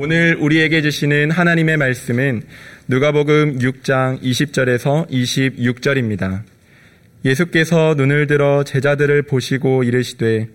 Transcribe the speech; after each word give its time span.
오늘 0.00 0.36
우리에게 0.38 0.80
주시는 0.80 1.32
하나님의 1.32 1.76
말씀은 1.76 2.42
누가복음 2.86 3.58
6장 3.58 4.22
20절에서 4.22 5.10
26절입니다. 5.10 6.42
예수께서 7.24 7.96
눈을 7.96 8.28
들어 8.28 8.62
제자들을 8.62 9.22
보시고 9.22 9.82
이르시되 9.82 10.50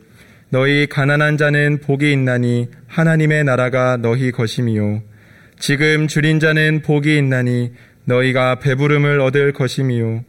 너희 0.47 0.87
가난한 0.87 1.35
자는 1.35 1.79
복이 1.79 2.09
있나니 2.13 2.69
하나님의 2.87 3.43
나라가 3.43 3.97
너희 3.97 4.31
것임이요. 4.31 5.03
지금 5.59 6.07
줄인 6.07 6.39
자는 6.39 6.81
복이 6.81 7.17
있나니 7.17 7.73
너희가 8.05 8.59
배부름을 8.59 9.19
얻을 9.19 9.51
것임이요. 9.51 10.23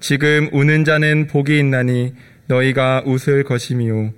지금 0.00 0.48
우는 0.50 0.86
자는 0.86 1.26
복이 1.26 1.58
있나니 1.58 2.14
너희가 2.46 3.02
웃을 3.04 3.44
것임이요 3.44 4.14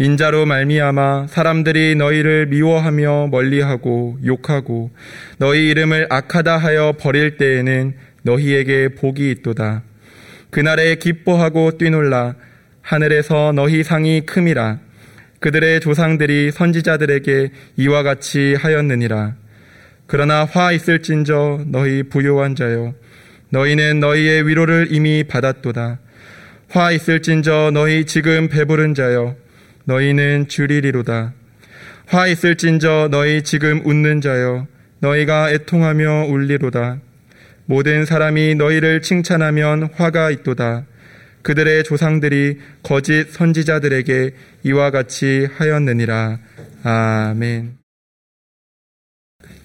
인자로 0.00 0.46
말미암아 0.46 1.26
사람들이 1.28 1.96
너희를 1.96 2.46
미워하며 2.46 3.28
멀리하고 3.32 4.16
욕하고 4.24 4.92
너희 5.38 5.68
이름을 5.70 6.06
악하다 6.08 6.56
하여 6.56 6.94
버릴 6.96 7.36
때에는 7.36 7.94
너희에게 8.22 8.90
복이 8.90 9.28
있도다. 9.32 9.82
그날에 10.50 10.94
기뻐하고 10.94 11.78
뛰놀라 11.78 12.36
하늘에서 12.80 13.50
너희 13.52 13.82
상이 13.82 14.24
큼이라 14.24 14.78
그들의 15.40 15.80
조상들이 15.80 16.52
선지자들에게 16.52 17.50
이와 17.76 18.04
같이 18.04 18.54
하였느니라. 18.54 19.34
그러나 20.06 20.44
화 20.44 20.70
있을진저 20.70 21.64
너희 21.66 22.04
부요한 22.04 22.54
자여 22.54 22.94
너희는 23.50 23.98
너희의 23.98 24.46
위로를 24.46 24.86
이미 24.92 25.24
받았도다. 25.24 25.98
화 26.70 26.92
있을진저 26.92 27.72
너희 27.74 28.04
지금 28.04 28.48
배부른 28.48 28.94
자여 28.94 29.34
너희는 29.88 30.48
주리리로다. 30.48 31.32
화 32.06 32.26
있을진저 32.26 33.08
너희 33.10 33.42
지금 33.42 33.80
웃는 33.86 34.20
자여 34.20 34.66
너희가 35.00 35.50
애통하며 35.50 36.26
울리로다. 36.28 37.00
모든 37.64 38.04
사람이 38.04 38.54
너희를 38.56 39.00
칭찬하면 39.00 39.90
화가 39.94 40.30
있도다. 40.30 40.84
그들의 41.40 41.84
조상들이 41.84 42.58
거짓 42.82 43.32
선지자들에게 43.32 44.34
이와 44.64 44.90
같이 44.90 45.48
하였느니라. 45.54 46.38
아멘. 46.82 47.78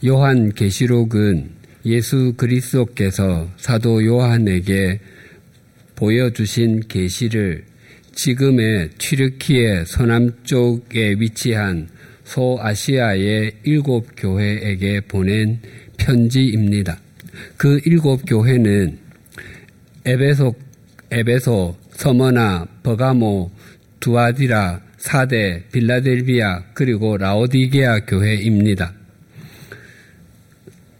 요한 0.05 0.53
계시록은 0.53 1.49
예수 1.85 2.33
그리스도께서 2.37 3.49
사도 3.57 4.05
요한에게 4.05 5.01
보여주신 5.95 6.87
계시를 6.87 7.72
지금의 8.15 8.89
튀르키의 8.97 9.85
서남쪽에 9.85 11.15
위치한 11.19 11.89
소아시아의 12.23 13.51
일곱 13.63 14.07
교회에게 14.15 15.01
보낸 15.01 15.59
편지입니다. 15.97 16.99
그 17.57 17.79
일곱 17.85 18.21
교회는 18.27 18.97
에베소, 20.05 20.53
에베소, 21.11 21.77
서머나, 21.91 22.67
버가모, 22.83 23.51
두아디라, 23.99 24.81
사대, 24.97 25.63
빌라델비아, 25.71 26.63
그리고 26.73 27.17
라오디게아 27.17 28.05
교회입니다. 28.05 28.93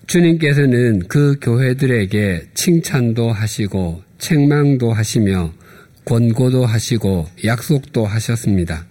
주님께서는 0.08 1.08
그 1.08 1.38
교회들에게 1.42 2.50
칭찬도 2.54 3.32
하시고 3.32 4.04
책망도 4.20 4.92
하시며 4.92 5.54
권고도 6.06 6.66
하시고 6.66 7.28
약속도 7.46 8.06
하셨습니다. 8.06 8.86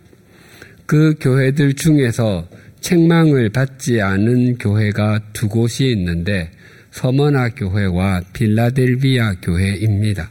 그 0.87 1.15
교회들 1.21 1.75
중에서 1.75 2.49
책망을 2.81 3.51
받지 3.51 4.01
않은 4.01 4.59
교회가 4.59 5.21
두 5.33 5.49
곳이 5.49 5.87
있는데 5.91 6.51
서머나 6.91 7.51
교회와 7.51 8.23
빌라델비아 8.33 9.37
교회입니다. 9.41 10.31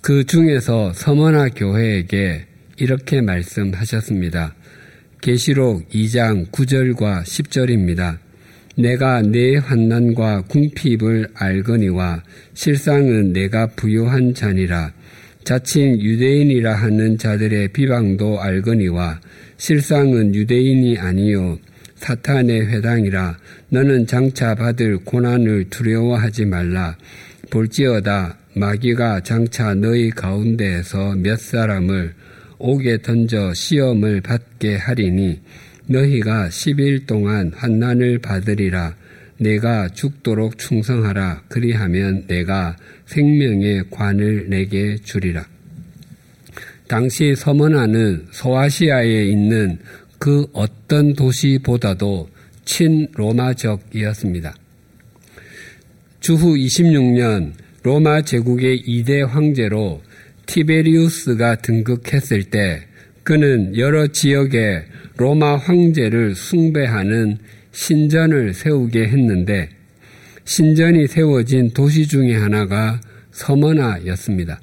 그 0.00 0.24
중에서 0.24 0.92
서머나 0.94 1.50
교회에게 1.50 2.46
이렇게 2.76 3.20
말씀하셨습니다. 3.20 4.54
계시록 5.20 5.88
2장 5.90 6.50
9절과 6.50 7.24
10절입니다. 7.24 8.18
내가 8.78 9.22
내 9.22 9.56
환난과 9.56 10.42
궁핍을 10.42 11.30
알거니와 11.34 12.22
실상은 12.54 13.32
내가 13.32 13.66
부요한 13.66 14.34
자니라. 14.34 14.92
자칭 15.42 16.00
유대인이라 16.00 16.74
하는 16.74 17.18
자들의 17.18 17.68
비방도 17.72 18.40
알거니와 18.40 19.18
실상은 19.56 20.32
유대인이 20.32 20.96
아니요 20.98 21.58
사탄의 21.96 22.68
회당이라 22.68 23.36
너는 23.70 24.06
장차 24.06 24.54
받을 24.54 24.98
고난을 24.98 25.70
두려워하지 25.70 26.44
말라. 26.44 26.96
볼지어다 27.50 28.38
마귀가 28.54 29.22
장차 29.24 29.74
너희 29.74 30.10
가운데에서 30.10 31.16
몇 31.16 31.40
사람을 31.40 32.14
옥에 32.58 32.98
던져 32.98 33.52
시험을 33.54 34.20
받게 34.20 34.76
하리니 34.76 35.40
너희가 35.88 36.48
10일 36.48 37.06
동안 37.06 37.52
환난을 37.54 38.18
받으리라. 38.18 38.94
내가 39.38 39.88
죽도록 39.88 40.58
충성하라. 40.58 41.44
그리하면 41.48 42.26
내가 42.26 42.76
생명의 43.06 43.84
관을 43.90 44.48
내게 44.48 44.96
주리라. 44.96 45.46
당시 46.88 47.34
서머나는 47.36 48.28
소아시아에 48.30 49.26
있는 49.26 49.78
그 50.18 50.46
어떤 50.52 51.14
도시보다도 51.14 52.28
친로마적이었습니다. 52.64 54.54
주후 56.20 56.56
26년 56.56 57.52
로마 57.82 58.22
제국의 58.22 58.82
2대 58.86 59.26
황제로 59.26 60.02
티베리우스가 60.46 61.56
등극했을 61.56 62.44
때 62.44 62.82
그는 63.22 63.76
여러 63.76 64.06
지역에 64.06 64.84
로마 65.18 65.56
황제를 65.56 66.36
숭배하는 66.36 67.38
신전을 67.72 68.54
세우게 68.54 69.08
했는데 69.08 69.68
신전이 70.44 71.08
세워진 71.08 71.70
도시 71.72 72.06
중의 72.06 72.38
하나가 72.38 73.00
서머나였습니다. 73.32 74.60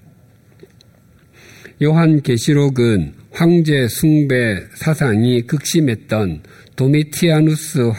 요한 1.83 2.21
계시록은 2.21 3.13
황제 3.31 3.89
숭배 3.89 4.63
사상이 4.75 5.41
극심했던 5.41 6.43
도미티아누스 6.77 7.91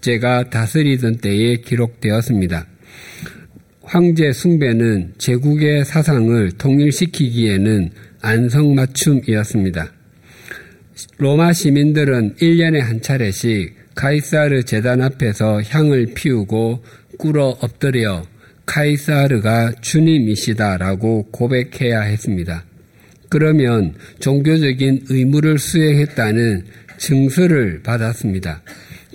황제가 0.00 0.50
다스리던 0.50 1.16
때에 1.16 1.56
기록되었습니다. 1.56 2.64
황제 3.82 4.32
숭배는 4.32 5.14
제국의 5.18 5.84
사상을 5.84 6.52
통일시키기에는 6.52 7.90
안성맞춤이었습니다. 8.20 9.95
로마 11.18 11.52
시민들은 11.52 12.36
1년에 12.36 12.78
한 12.78 13.02
차례씩 13.02 13.74
카이사르 13.94 14.62
재단 14.64 15.02
앞에서 15.02 15.62
향을 15.62 16.12
피우고 16.14 16.82
꿇어 17.18 17.56
엎드려 17.60 18.24
카이사르가 18.66 19.72
주님이시다라고 19.80 21.28
고백해야 21.30 22.00
했습니다. 22.00 22.64
그러면 23.28 23.94
종교적인 24.20 25.06
의무를 25.08 25.58
수행했다는 25.58 26.64
증서를 26.98 27.82
받았습니다. 27.82 28.62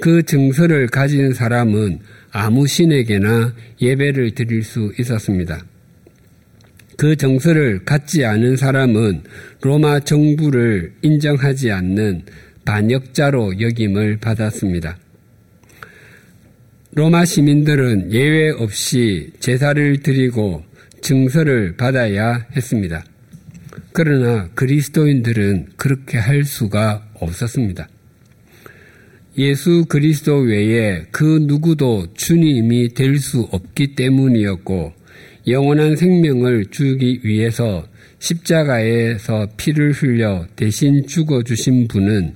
그 0.02 0.24
증서를 0.24 0.88
가진 0.88 1.34
사람은 1.34 2.00
아무 2.32 2.68
신에게나 2.68 3.54
예배를 3.82 4.32
드릴 4.32 4.64
수 4.64 4.92
있었습니다. 5.00 5.64
그 7.02 7.16
정서를 7.16 7.84
갖지 7.84 8.26
않은 8.26 8.58
사람은 8.58 9.24
로마 9.62 10.02
정부를 10.02 10.94
인정하지 11.02 11.72
않는 11.72 12.26
반역자로 12.64 13.60
역임을 13.60 14.18
받았습니다. 14.18 15.00
로마 16.92 17.26
시민들은 17.26 18.12
예외 18.14 18.52
없이 18.52 19.32
제사를 19.40 20.04
드리고 20.04 20.64
증서를 21.02 21.76
받아야 21.76 22.46
했습니다. 22.56 23.04
그러나 23.94 24.50
그리스도인들은 24.54 25.70
그렇게 25.78 26.20
할 26.20 26.44
수가 26.44 27.10
없었습니다. 27.16 27.90
예수 29.40 29.86
그리스도 29.90 30.38
외에 30.38 31.08
그 31.10 31.40
누구도 31.48 32.14
주님이 32.14 32.94
될 32.94 33.18
수 33.18 33.48
없기 33.52 33.96
때문이었고 33.96 35.01
영원한 35.48 35.96
생명을 35.96 36.68
주기 36.72 37.20
위해서 37.24 37.88
십자가에서 38.20 39.48
피를 39.58 39.92
흘려 39.92 40.46
대신 40.56 41.08
죽어주신 41.08 41.88
분은 41.88 42.36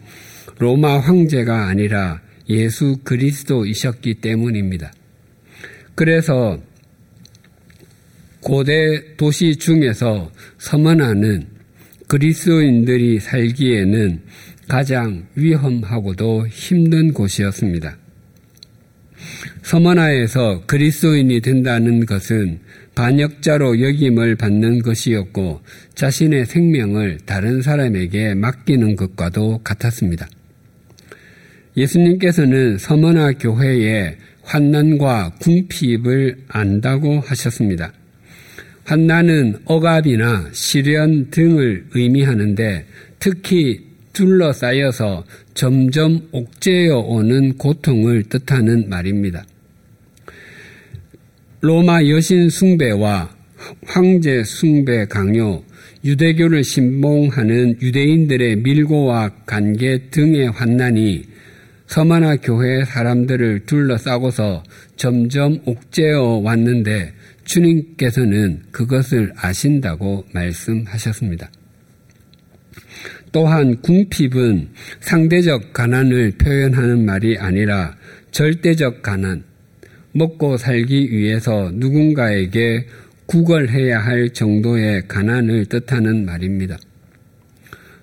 로마 0.58 1.00
황제가 1.00 1.68
아니라 1.68 2.22
예수 2.50 2.98
그리스도이셨기 3.04 4.16
때문입니다. 4.16 4.92
그래서 5.94 6.60
고대 8.42 9.16
도시 9.18 9.56
중에서 9.56 10.32
서머나는 10.58 11.48
그리스도인들이 12.08 13.20
살기에는 13.20 14.22
가장 14.68 15.28
위험하고도 15.36 16.48
힘든 16.48 17.14
곳이었습니다. 17.14 17.98
서머나에서 19.66 20.62
그리스도인이 20.68 21.42
된다는 21.42 22.06
것은 22.06 22.60
반역자로 22.94 23.82
여김을 23.82 24.36
받는 24.36 24.84
것이었고 24.84 25.62
자신의 25.96 26.46
생명을 26.46 27.18
다른 27.26 27.64
사람에게 27.64 28.36
맡기는 28.36 28.96
것과도 28.96 29.62
같았습니다. 29.64 30.28
예수님께서는 31.76 32.78
서머나 32.78 33.34
교회에 33.34 34.18
환난과 34.44 35.38
궁핍을 35.42 36.44
안다고 36.48 37.22
하셨습니다. 37.22 37.92
환난은 38.84 39.58
억압이나 39.66 40.48
시련 40.52 41.32
등을 41.32 41.88
의미하는데 41.96 42.86
특히 43.18 43.84
둘러싸여서 44.14 45.26
점점 45.56 46.22
옥죄어 46.32 47.00
오는 47.00 47.58
고통을 47.58 48.24
뜻하는 48.30 48.90
말입니다. 48.90 49.44
로마 51.62 52.06
여신 52.06 52.50
숭배와 52.50 53.30
황제 53.86 54.44
숭배 54.44 55.06
강요, 55.06 55.64
유대교를 56.04 56.64
신봉하는 56.64 57.82
유대인들의 57.82 58.58
밀고와 58.58 59.32
관계 59.46 60.10
등의 60.12 60.52
환난이 60.52 61.24
서마나 61.88 62.36
교회 62.36 62.84
사람들을 62.84 63.66
둘러싸고서 63.66 64.64
점점 64.96 65.60
옥죄어 65.66 66.42
왔는데 66.44 67.14
주님께서는 67.46 68.64
그것을 68.72 69.32
아신다고 69.36 70.26
말씀하셨습니다. 70.34 71.50
또한 73.32 73.82
궁핍은 73.82 74.70
상대적 75.00 75.74
가난을 75.74 76.32
표현하는 76.38 77.06
말이 77.06 77.38
아니라 77.38 77.96
절대적 78.32 79.02
가난, 79.02 79.44
먹고 80.16 80.56
살기 80.56 81.12
위해서 81.12 81.70
누군가에게 81.74 82.88
구걸해야 83.26 84.00
할 84.00 84.30
정도의 84.30 85.04
가난을 85.08 85.66
뜻하는 85.66 86.26
말입니다. 86.26 86.78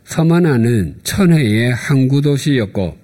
서만화는 0.05 0.97
천혜의 1.05 1.73
항구 1.73 2.21
도시였고 2.21 2.99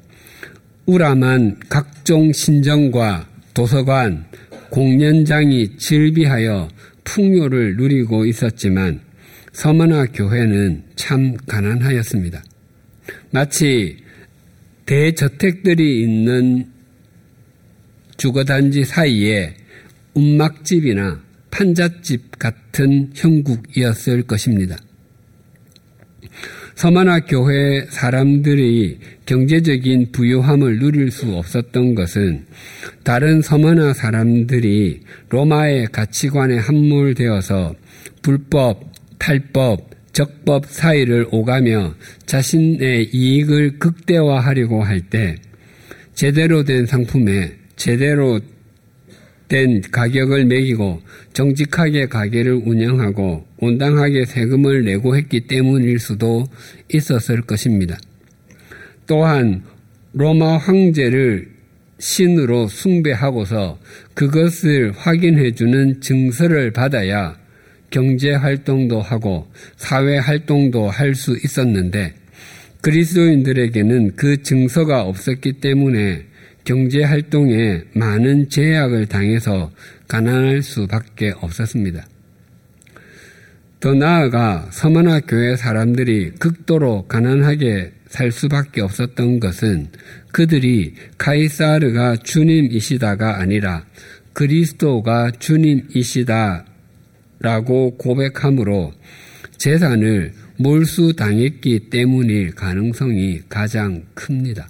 우람한 0.87 1.61
각종 1.69 2.33
신정과 2.33 3.29
도서관, 3.55 4.27
공연장이 4.71 5.79
즐비하여 5.79 6.69
풍요를 7.05 7.77
누리고 7.77 8.27
있었지만 8.27 9.01
서만화 9.53 10.07
교회는 10.13 10.83
참 10.97 11.35
가난하였습니다. 11.47 12.43
마치 13.31 13.97
대저택들이 14.85 16.03
있는 16.03 16.67
주거단지 18.19 18.85
사이에 18.85 19.55
움막집이나 20.13 21.23
판잣집 21.51 22.39
같은 22.39 23.11
형국이었을 23.15 24.23
것입니다. 24.25 24.77
서만화 26.75 27.21
교회 27.21 27.87
사람들이 27.89 28.99
경제적인 29.27 30.13
부유함을 30.13 30.79
누릴 30.79 31.11
수 31.11 31.35
없었던 31.35 31.95
것은 31.95 32.47
다른 33.03 33.41
서만화 33.43 33.95
사람들이 33.95 35.01
로마의 35.31 35.89
가치관에 35.91 36.59
함몰되어서 36.59 37.75
불법, 38.23 38.93
탈법, 39.19 39.91
적법 40.13 40.67
사이를 40.67 41.27
오가며 41.31 41.95
자신의 42.27 43.11
이익을 43.13 43.79
극대화하려고 43.79 44.83
할 44.83 45.01
때 45.09 45.37
제대로 46.15 46.65
된 46.65 46.87
상품에 46.87 47.57
제대로 47.79 48.39
된 49.49 49.81
가격을 49.81 50.45
매기고 50.45 51.01
정직하게 51.33 52.07
가게를 52.09 52.53
운영하고 52.67 53.47
온당하게 53.59 54.27
세금을 54.27 54.85
내고 54.85 55.17
했기 55.17 55.47
때문일 55.47 55.99
수도 55.99 56.47
있었을 56.93 57.41
것입니다. 57.43 57.99
또한 59.07 59.63
로마 60.13 60.59
황제를 60.59 61.49
신으로 61.99 62.69
숭배하고서 62.69 63.79
그것을 64.15 64.93
확인해주는 64.95 66.01
증서를 66.03 66.73
받아야 66.73 67.39
경제 67.91 68.33
활동도 68.33 69.01
하고 69.01 69.51
사회 69.77 70.19
활동도 70.19 70.91
할 70.91 71.15
수 71.15 71.39
있었는데 71.43 72.13
그리스도인들에게는 72.83 74.15
그 74.15 74.43
증서가 74.43 75.03
없었기 75.03 75.55
때문에 75.55 76.27
경제 76.69 77.03
활동에 77.03 77.83
많은 77.95 78.51
제약을 78.51 79.07
당해서 79.07 79.73
가난할 80.07 80.61
수밖에 80.61 81.33
없었습니다. 81.41 82.07
더 83.81 83.95
나아가 83.95 84.69
서머나 84.71 85.21
교회 85.21 85.57
사람들이 85.57 86.33
극도로 86.33 87.07
가난하게 87.07 87.93
살 88.09 88.31
수밖에 88.31 88.83
없었던 88.83 89.41
것은 89.41 89.87
그들이 90.31 90.93
카이사르가 91.17 92.17
주님이시다가 92.17 93.41
아니라 93.41 93.87
그리스도가 94.35 95.31
주님이시다라고 95.39 96.67
고백함으로 97.97 98.93
재산을 99.57 100.35
몰수당했기 100.59 101.89
때문일 101.89 102.55
가능성이 102.55 103.41
가장 103.49 104.05
큽니다. 104.13 104.69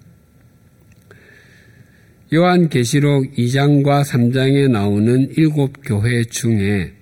요한계시록 2.31 3.37
2장과 3.37 4.05
3장에 4.05 4.71
나오는 4.71 5.33
일곱 5.39 5.73
교회 5.83 6.23
중에 6.25 6.93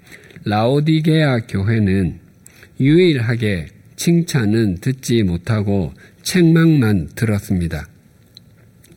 라오디게아 0.44 1.40
교회는 1.48 2.20
유일하게 2.78 3.66
칭찬은 3.96 4.76
듣지 4.76 5.24
못하고 5.24 5.92
책망만 6.22 7.08
들었습니다. 7.16 7.88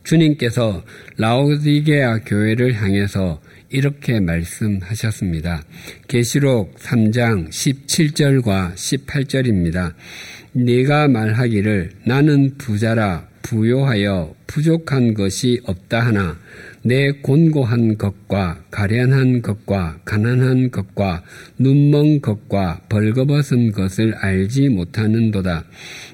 주님께서 0.04 0.84
라오디게아 1.16 2.20
교회를 2.20 2.74
향해서 2.74 3.40
이렇게 3.68 4.20
말씀하셨습니다. 4.20 5.64
계시록 6.06 6.76
3장 6.76 7.48
17절과 7.48 8.74
18절입니다. 8.74 9.94
네가 10.52 11.08
말하기를 11.08 11.90
나는 12.06 12.56
부자라 12.56 13.29
부요하여 13.42 14.34
부족한 14.46 15.14
것이 15.14 15.60
없다 15.64 16.00
하나 16.00 16.36
내 16.82 17.10
곤고한 17.10 17.98
것과 17.98 18.64
가련한 18.70 19.42
것과 19.42 20.00
가난한 20.04 20.70
것과 20.70 21.22
눈먼 21.58 22.20
것과 22.22 22.80
벌거벗은 22.88 23.72
것을 23.72 24.14
알지 24.14 24.70
못하는도다. 24.70 25.64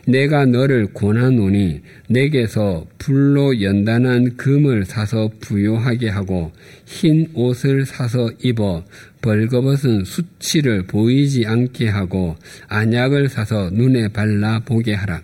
내가 0.08 0.44
너를 0.44 0.92
권하노니 0.92 1.82
내게서 2.08 2.86
불로 2.98 3.62
연단한 3.62 4.36
금을 4.36 4.84
사서 4.84 5.30
부요하게 5.40 6.08
하고 6.08 6.52
흰 6.84 7.28
옷을 7.34 7.86
사서 7.86 8.30
입어 8.42 8.84
벌거벗은 9.22 10.04
수치를 10.04 10.86
보이지 10.86 11.46
않게 11.46 11.88
하고 11.88 12.36
안약을 12.68 13.28
사서 13.28 13.70
눈에 13.70 14.08
발라 14.08 14.60
보게 14.64 14.94
하라. 14.94 15.22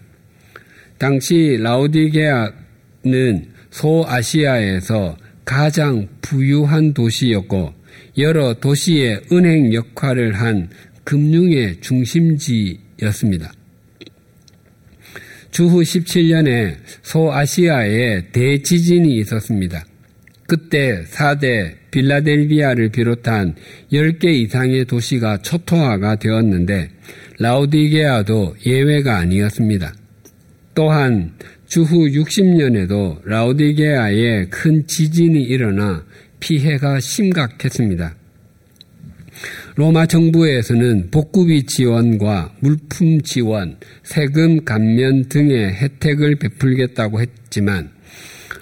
당시 1.02 1.58
라우디게아는 1.60 2.52
소아시아에서 3.70 5.16
가장 5.44 6.06
부유한 6.20 6.94
도시였고 6.94 7.74
여러 8.18 8.54
도시의 8.54 9.22
은행 9.32 9.74
역할을 9.74 10.34
한 10.34 10.70
금융의 11.02 11.80
중심지였습니다. 11.80 13.52
주후 15.50 15.82
17년에 15.82 16.76
소아시아에 17.02 18.28
대지진이 18.30 19.16
있었습니다. 19.22 19.84
그때 20.46 21.02
4대 21.02 21.78
빌라델비아를 21.90 22.90
비롯한 22.90 23.56
10개 23.92 24.26
이상의 24.26 24.84
도시가 24.84 25.38
초토화가 25.38 26.14
되었는데 26.20 26.90
라우디게아도 27.40 28.54
예외가 28.66 29.16
아니었습니다. 29.16 29.94
또한 30.74 31.32
주후 31.66 32.06
60년에도 32.08 33.20
라우디게아에 33.24 34.46
큰 34.46 34.86
지진이 34.86 35.42
일어나 35.42 36.04
피해가 36.40 37.00
심각했습니다. 37.00 38.16
로마 39.76 40.06
정부에서는 40.06 41.10
복구비 41.10 41.64
지원과 41.64 42.56
물품 42.60 43.22
지원, 43.22 43.78
세금 44.02 44.64
감면 44.64 45.28
등의 45.28 45.72
혜택을 45.74 46.36
베풀겠다고 46.36 47.20
했지만 47.20 47.90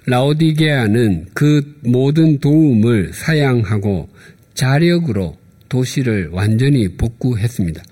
라우디게아는 0.07 1.26
그 1.35 1.79
모든 1.83 2.38
도움을 2.38 3.12
사양하고 3.12 4.09
자력으로 4.55 5.37
도시를 5.69 6.29
완전히 6.33 6.88
복구했습니다. 6.97 7.83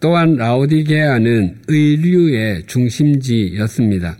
또한 0.00 0.36
라오디게아는 0.36 1.58
의류의 1.68 2.64
중심지였습니다. 2.66 4.16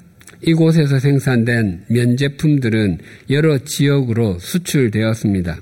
이곳에서 0.47 0.99
생산된 0.99 1.85
면제품들은 1.89 2.99
여러 3.31 3.59
지역으로 3.59 4.39
수출되었습니다. 4.39 5.61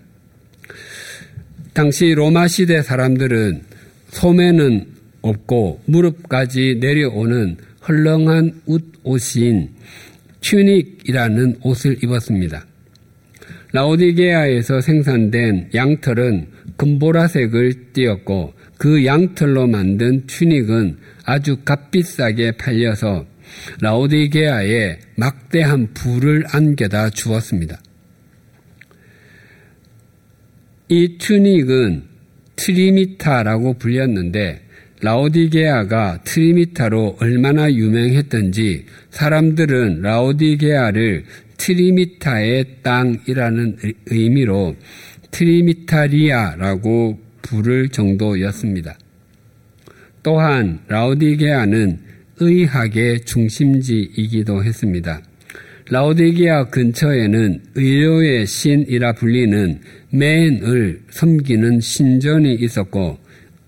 당시 1.72 2.14
로마 2.14 2.48
시대 2.48 2.82
사람들은 2.82 3.62
소매는 4.08 4.86
없고 5.22 5.82
무릎까지 5.86 6.78
내려오는 6.80 7.56
헐렁한 7.88 8.62
옷인 9.04 9.70
튜닉이라는 10.40 11.58
옷을 11.62 12.02
입었습니다. 12.02 12.66
라오디게아에서 13.72 14.80
생산된 14.80 15.70
양털은 15.74 16.46
금보라색을 16.76 17.92
띄었고 17.92 18.54
그 18.78 19.04
양털로 19.04 19.66
만든 19.66 20.26
튜닉은 20.26 20.96
아주 21.24 21.58
값비싸게 21.64 22.52
팔려서 22.52 23.26
라오디게아에 23.80 24.98
막대한 25.16 25.92
부를 25.92 26.44
안겨다 26.50 27.10
주었습니다. 27.10 27.80
이 30.88 31.18
튜닉은 31.18 32.04
트리미타라고 32.56 33.74
불렸는데 33.74 34.62
라오디게아가 35.00 36.22
트리미타로 36.24 37.18
얼마나 37.20 37.70
유명했던지 37.72 38.86
사람들은 39.10 40.02
라오디게아를 40.02 41.24
트리미타의 41.56 42.78
땅이라는 42.82 43.76
의미로 44.06 44.76
트리미타리아라고 45.30 47.27
부를 47.48 47.88
정도였습니다. 47.88 48.98
또한 50.22 50.80
라오디게아는 50.88 51.98
의학의 52.40 53.24
중심지이기도 53.24 54.62
했습니다. 54.62 55.22
라오디게아 55.90 56.66
근처에는 56.66 57.62
의료의 57.74 58.46
신이라 58.46 59.14
불리는 59.14 59.80
맨을 60.10 61.00
섬기는 61.10 61.80
신전이 61.80 62.56
있었고 62.56 63.18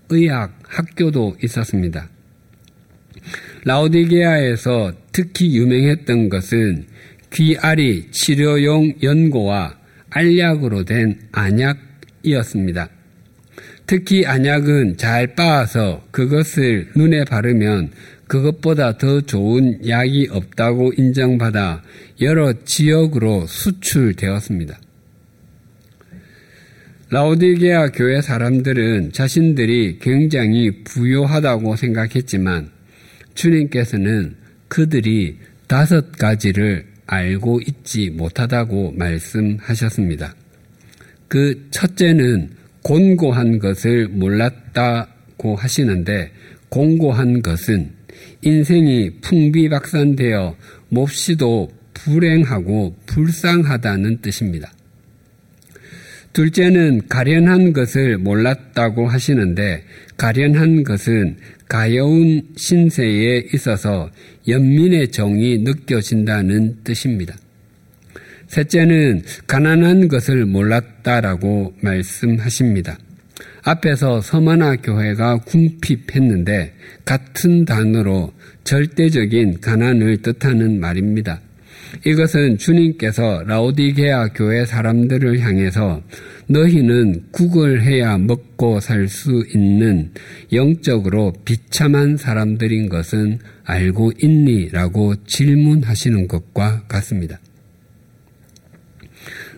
의학 0.09 0.57
학교도 0.67 1.37
있었습니다. 1.43 2.09
라오디게아에서 3.65 4.93
특히 5.11 5.57
유명했던 5.57 6.29
것은 6.29 6.85
귀알이 7.33 8.11
치료용 8.11 8.93
연고와 9.01 9.77
알약으로 10.09 10.83
된 10.83 11.19
안약이었습니다. 11.31 12.89
특히 13.91 14.25
안약은 14.25 14.95
잘 14.95 15.35
빻아서 15.35 16.01
그것을 16.11 16.87
눈에 16.95 17.25
바르면 17.25 17.91
그것보다 18.25 18.97
더 18.97 19.19
좋은 19.19 19.85
약이 19.85 20.29
없다고 20.31 20.93
인정받아 20.95 21.83
여러 22.21 22.53
지역으로 22.63 23.45
수출되었습니다. 23.47 24.79
라오디게아 27.09 27.89
교회 27.89 28.21
사람들은 28.21 29.11
자신들이 29.11 29.99
굉장히 29.99 30.85
부요하다고 30.85 31.75
생각했지만 31.75 32.69
주님께서는 33.33 34.37
그들이 34.69 35.37
다섯 35.67 36.13
가지를 36.13 36.85
알고 37.07 37.59
있지 37.67 38.09
못하다고 38.09 38.93
말씀하셨습니다. 38.93 40.33
그 41.27 41.67
첫째는 41.71 42.60
곤고한 42.83 43.59
것을 43.59 44.07
몰랐다고 44.07 45.55
하시는데 45.55 46.31
공고한 46.69 47.41
것은 47.41 47.91
인생이 48.41 49.19
풍비박산되어 49.21 50.55
몹시도 50.89 51.71
불행하고 51.93 52.95
불쌍하다는 53.05 54.21
뜻입니다. 54.21 54.71
둘째는 56.33 57.07
가련한 57.09 57.73
것을 57.73 58.17
몰랐다고 58.17 59.07
하시는데 59.07 59.83
가련한 60.17 60.83
것은 60.83 61.37
가여운 61.67 62.41
신세에 62.55 63.47
있어서 63.53 64.09
연민의 64.47 65.09
정이 65.11 65.59
느껴진다는 65.59 66.77
뜻입니다. 66.83 67.35
셋째는 68.51 69.23
가난한 69.47 70.09
것을 70.09 70.45
몰랐다라고 70.45 71.73
말씀하십니다. 71.79 72.97
앞에서 73.63 74.19
서만화 74.19 74.75
교회가 74.77 75.37
궁핍했는데 75.37 76.73
같은 77.05 77.63
단어로 77.63 78.33
절대적인 78.65 79.61
가난을 79.61 80.21
뜻하는 80.21 80.81
말입니다. 80.81 81.39
이것은 82.05 82.57
주님께서 82.57 83.43
라오디게아 83.47 84.29
교회 84.33 84.65
사람들을 84.65 85.39
향해서 85.39 86.01
너희는 86.47 87.27
국을 87.31 87.83
해야 87.83 88.17
먹고 88.17 88.81
살 88.81 89.07
수 89.07 89.45
있는 89.55 90.11
영적으로 90.51 91.33
비참한 91.45 92.17
사람들인 92.17 92.89
것은 92.89 93.39
알고 93.63 94.11
있니? 94.21 94.69
라고 94.71 95.15
질문하시는 95.25 96.27
것과 96.27 96.83
같습니다. 96.89 97.39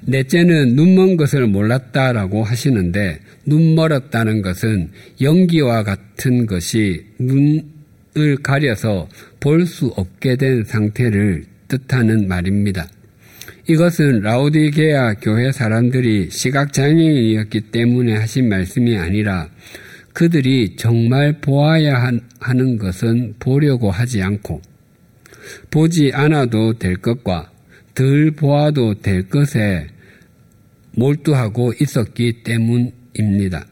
넷째는 0.05 0.75
눈먼 0.75 1.17
것을 1.17 1.47
몰랐다라고 1.47 2.43
하시는데 2.43 3.19
눈 3.45 3.75
멀었다는 3.75 4.41
것은 4.41 4.89
연기와 5.21 5.83
같은 5.83 6.45
것이 6.45 7.05
눈을 7.19 8.37
가려서 8.43 9.07
볼 9.39 9.65
수 9.65 9.87
없게 9.95 10.35
된 10.35 10.63
상태를 10.63 11.45
뜻하는 11.67 12.27
말입니다. 12.27 12.87
이것은 13.67 14.21
라우디게아 14.21 15.15
교회 15.15 15.51
사람들이 15.51 16.29
시각장애인이었기 16.29 17.61
때문에 17.71 18.17
하신 18.17 18.49
말씀이 18.49 18.97
아니라 18.97 19.49
그들이 20.13 20.75
정말 20.75 21.39
보아야 21.39 22.11
하는 22.39 22.77
것은 22.77 23.35
보려고 23.39 23.89
하지 23.89 24.21
않고 24.21 24.61
보지 25.71 26.11
않아도 26.13 26.73
될 26.77 26.97
것과 26.97 27.51
덜 27.95 28.31
보아도 28.31 28.95
될 28.95 29.27
것에 29.29 29.87
몰두하고 30.95 31.73
있었기 31.79 32.43
때문입니다. 32.43 33.65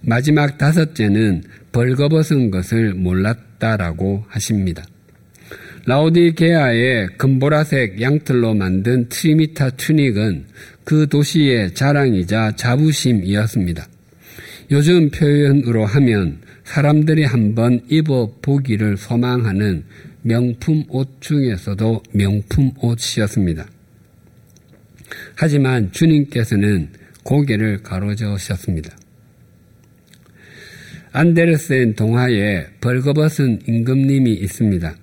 마지막 0.00 0.58
다섯째는 0.58 1.42
벌거벗은 1.72 2.50
것을 2.50 2.94
몰랐다라고 2.94 4.24
하십니다. 4.28 4.84
라오디게아의 5.86 7.10
금보라색 7.16 8.00
양틀로 8.00 8.54
만든 8.54 9.08
트리미타 9.08 9.70
튜닉은 9.70 10.46
그 10.84 11.08
도시의 11.08 11.74
자랑이자 11.74 12.52
자부심이었습니다. 12.56 13.86
요즘 14.72 15.10
표현으로 15.10 15.84
하면 15.84 16.40
사람들이 16.64 17.24
한번 17.24 17.80
입어 17.88 18.32
보기를 18.42 18.96
소망하는 18.96 19.84
명품 20.22 20.82
옷 20.88 21.20
중에서도 21.20 22.02
명품 22.12 22.72
옷이었습니다. 22.80 23.66
하지만 25.36 25.92
주님께서는 25.92 26.88
고개를 27.22 27.82
가로저으셨습니다. 27.82 28.96
안데르센 31.12 31.94
동화에 31.94 32.66
벌거벗은 32.80 33.60
임금님이 33.66 34.32
있습니다. 34.32 34.96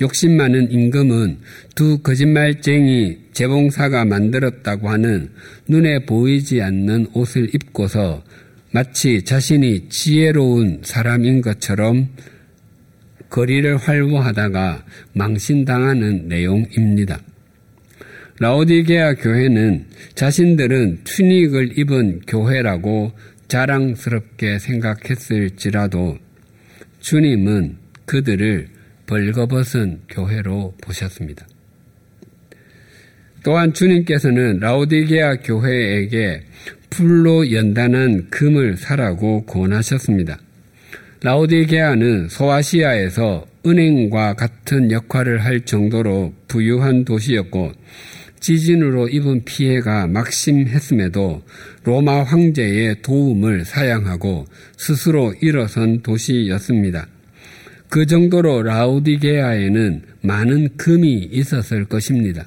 욕심 0.00 0.36
많은 0.36 0.70
임금은 0.70 1.38
두 1.74 1.98
거짓말쟁이 1.98 3.18
재봉사가 3.32 4.04
만들었다고 4.04 4.88
하는 4.88 5.30
눈에 5.66 6.04
보이지 6.06 6.62
않는 6.62 7.08
옷을 7.14 7.54
입고서 7.54 8.22
마치 8.70 9.24
자신이 9.24 9.88
지혜로운 9.88 10.82
사람인 10.84 11.40
것처럼 11.40 12.08
거리를 13.28 13.76
활보하다가 13.76 14.84
망신당하는 15.14 16.28
내용입니다. 16.28 17.20
라오디게아 18.40 19.14
교회는 19.14 19.86
자신들은 20.14 21.00
튜닉을 21.02 21.76
입은 21.76 22.20
교회라고 22.28 23.10
자랑스럽게 23.48 24.60
생각했을지라도 24.60 26.18
주님은 27.00 27.76
그들을 28.06 28.68
벌거벗은 29.06 30.02
교회로 30.08 30.74
보셨습니다. 30.80 31.46
또한 33.42 33.72
주님께서는 33.72 34.60
라오디게아 34.60 35.36
교회에게 35.36 36.42
풀로 36.90 37.50
연단한 37.50 38.30
금을 38.30 38.76
사라고 38.76 39.44
권하셨습니다. 39.46 40.38
라오디게아는 41.24 42.28
소아시아에서 42.28 43.46
은행과 43.66 44.34
같은 44.34 44.92
역할을 44.92 45.44
할 45.44 45.62
정도로 45.62 46.32
부유한 46.46 47.04
도시였고 47.04 47.72
지진으로 48.40 49.08
입은 49.08 49.44
피해가 49.44 50.06
막심했음에도 50.06 51.42
로마 51.84 52.22
황제의 52.22 53.02
도움을 53.02 53.64
사양하고 53.64 54.46
스스로 54.76 55.34
일어선 55.40 56.02
도시였습니다. 56.02 57.06
그 57.88 58.06
정도로 58.06 58.62
라우디게아에는 58.62 60.02
많은 60.22 60.76
금이 60.76 61.28
있었을 61.32 61.86
것입니다. 61.86 62.44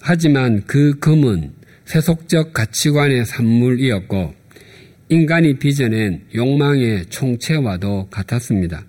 하지만 0.00 0.62
그 0.66 0.98
금은 0.98 1.52
세속적 1.84 2.52
가치관의 2.52 3.24
산물이었고 3.26 4.34
인간이 5.08 5.58
빚어낸 5.58 6.22
욕망의 6.34 7.06
총체와도 7.06 8.08
같았습니다. 8.10 8.84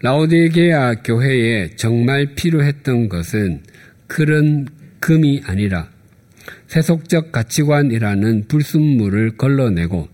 라오디게아 0.00 0.96
교회에 1.04 1.70
정말 1.76 2.34
필요했던 2.34 3.08
것은 3.08 3.62
그런 4.12 4.68
금이 5.00 5.40
아니라 5.46 5.88
세속적 6.66 7.32
가치관이라는 7.32 8.44
불순물을 8.46 9.38
걸러내고 9.38 10.06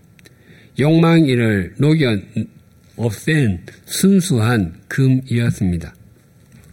욕망이를 0.79 1.73
녹여 1.79 2.17
없앤 2.95 3.59
순수한 3.83 4.75
금이었습니다. 4.87 5.93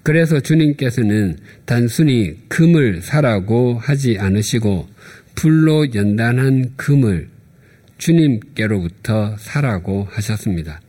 그래서 0.04 0.38
주님께서는 0.38 1.38
단순히 1.64 2.37
금을 2.47 3.02
사라고 3.02 3.76
하지 3.76 4.18
않으시고 4.21 4.87
불로 5.35 5.92
연단한 5.92 6.75
금을 6.76 7.28
주님께로부터 7.99 9.37
사라고 9.37 10.06
하셨습니다. 10.12 10.80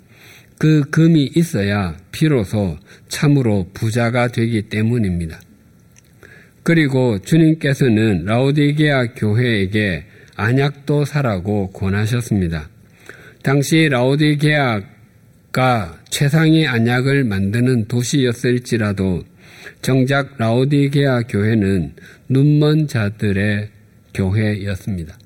그 0.59 0.81
금이 0.91 1.31
있어야 1.35 1.97
비로소 2.11 2.77
참으로 3.07 3.67
부자가 3.73 4.27
되기 4.27 4.69
때문입니다. 4.69 5.39
그리고 6.67 7.17
주님께서는 7.19 8.25
라오디게아 8.25 9.13
교회에게 9.13 10.03
안약도 10.35 11.05
사라고 11.05 11.71
권하셨습니다. 11.71 12.67
당시 13.41 13.87
라오디게아가 13.89 14.83
최상의 16.09 16.67
안약을 16.67 17.23
만드는 17.23 17.85
도시였을지라도 17.87 19.23
정작 19.81 20.35
라오디게아 20.37 21.21
교회는 21.29 21.93
눈먼 22.27 22.87
자들의 22.87 23.69
교회였습니다. 24.13 25.17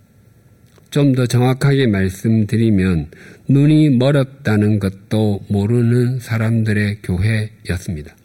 좀 0.92 1.16
더 1.16 1.26
정확하게 1.26 1.88
말씀드리면 1.88 3.08
눈이 3.48 3.98
멀었다는 3.98 4.78
것도 4.78 5.44
모르는 5.48 6.20
사람들의 6.20 7.00
교회였습니다. 7.02 8.16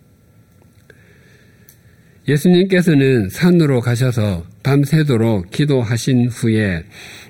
예수님께서는 2.29 3.29
산으로 3.29 3.81
가셔서 3.81 4.45
밤새도록 4.63 5.51
기도하신 5.51 6.29
후에 6.29 6.83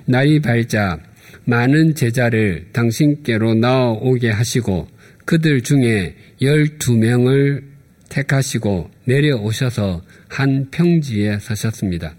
날이 0.05 0.39
밝자 0.39 0.99
많은 1.45 1.95
제자를 1.95 2.67
당신께로 2.73 3.53
나오게 3.55 4.31
하시고 4.31 4.87
그들 5.25 5.61
중에 5.61 6.15
열두 6.41 6.97
명을 6.97 7.63
택하시고 8.09 8.89
내려오셔서 9.05 10.01
한 10.29 10.67
평지에 10.71 11.39
서셨습니다. 11.39 12.15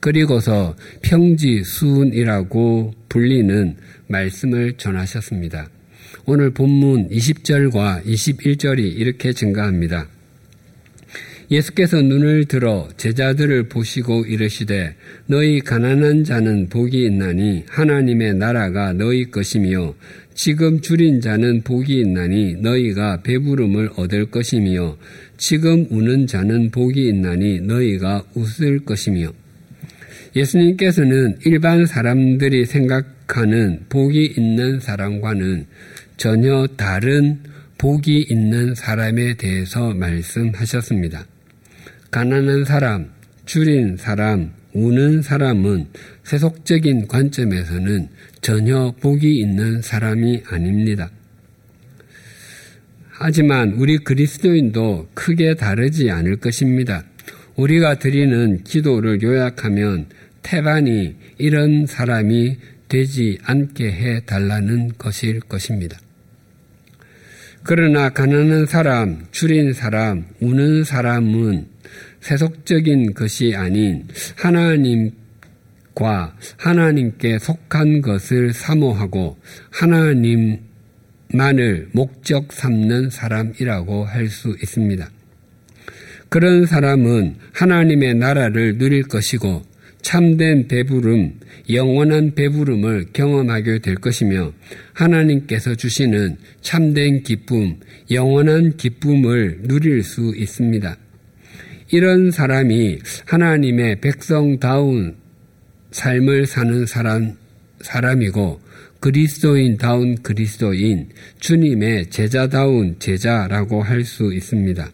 그리고서 0.00 0.76
평지 1.02 1.64
수운이라고 1.64 2.94
불리는 3.08 3.76
말씀을 4.08 4.74
전하셨습니다. 4.76 5.68
오늘 6.26 6.50
본문 6.50 7.08
20절과 7.10 8.04
21절이 8.04 8.78
이렇게 8.96 9.32
증가합니다. 9.32 10.08
예수께서 11.50 12.02
눈을 12.02 12.46
들어 12.46 12.88
제자들을 12.96 13.68
보시고 13.68 14.24
이르시되 14.24 14.96
너희 15.26 15.60
가난한 15.60 16.24
자는 16.24 16.68
복이 16.68 17.04
있나니 17.04 17.64
하나님의 17.68 18.34
나라가 18.34 18.92
너희 18.92 19.30
것이며 19.30 19.94
지금 20.34 20.80
줄인 20.80 21.20
자는 21.20 21.62
복이 21.62 22.00
있나니 22.00 22.56
너희가 22.56 23.22
배부름을 23.22 23.90
얻을 23.96 24.30
것이며 24.30 24.96
지금 25.36 25.86
우는 25.90 26.26
자는 26.26 26.70
복이 26.70 27.08
있나니 27.08 27.60
너희가 27.60 28.24
웃을 28.34 28.80
것이며 28.80 29.32
예수님께서는 30.34 31.38
일반 31.44 31.86
사람들이 31.86 32.66
생각하는 32.66 33.84
복이 33.88 34.34
있는 34.36 34.80
사람과는 34.80 35.66
전혀 36.16 36.66
다른 36.76 37.38
복이 37.78 38.26
있는 38.30 38.74
사람에 38.74 39.36
대해서 39.36 39.94
말씀하셨습니다. 39.94 41.24
가난한 42.16 42.64
사람, 42.64 43.10
줄인 43.44 43.98
사람, 43.98 44.54
우는 44.72 45.20
사람은 45.20 45.88
세속적인 46.24 47.08
관점에서는 47.08 48.08
전혀 48.40 48.94
복이 49.02 49.38
있는 49.38 49.82
사람이 49.82 50.44
아닙니다. 50.48 51.10
하지만 53.10 53.74
우리 53.74 53.98
그리스도인도 53.98 55.10
크게 55.12 55.56
다르지 55.56 56.10
않을 56.10 56.36
것입니다. 56.36 57.04
우리가 57.54 57.96
드리는 57.96 58.64
기도를 58.64 59.20
요약하면 59.20 60.06
태반이 60.40 61.16
이런 61.36 61.84
사람이 61.84 62.56
되지 62.88 63.36
않게 63.44 63.92
해 63.92 64.20
달라는 64.20 64.92
것일 64.96 65.40
것입니다. 65.40 65.98
그러나 67.62 68.08
가난한 68.08 68.64
사람, 68.64 69.26
줄인 69.32 69.74
사람, 69.74 70.24
우는 70.40 70.84
사람은 70.84 71.75
세속적인 72.26 73.14
것이 73.14 73.54
아닌 73.54 74.08
하나님과 74.34 75.14
하나님께 76.56 77.38
속한 77.38 78.00
것을 78.02 78.52
사모하고 78.52 79.36
하나님만을 79.70 80.60
목적 81.92 82.52
삼는 82.52 83.10
사람이라고 83.10 84.04
할 84.04 84.28
수 84.28 84.56
있습니다. 84.60 85.08
그런 86.28 86.66
사람은 86.66 87.36
하나님의 87.52 88.14
나라를 88.16 88.78
누릴 88.78 89.04
것이고 89.04 89.62
참된 90.02 90.66
배부름, 90.66 91.38
영원한 91.70 92.34
배부름을 92.34 93.06
경험하게 93.12 93.78
될 93.78 93.94
것이며 93.94 94.52
하나님께서 94.94 95.76
주시는 95.76 96.38
참된 96.60 97.22
기쁨, 97.22 97.78
영원한 98.10 98.76
기쁨을 98.76 99.60
누릴 99.62 100.02
수 100.02 100.34
있습니다. 100.36 100.96
이런 101.90 102.30
사람이 102.30 102.98
하나님의 103.26 104.00
백성다운 104.00 105.16
삶을 105.92 106.46
사는 106.46 106.84
사람, 106.84 107.36
사람이고 107.80 108.60
그리스도인다운 109.00 110.16
그리스도인, 110.22 111.10
주님의 111.38 112.10
제자다운 112.10 112.96
제자라고 112.98 113.82
할 113.82 114.04
수 114.04 114.32
있습니다. 114.34 114.88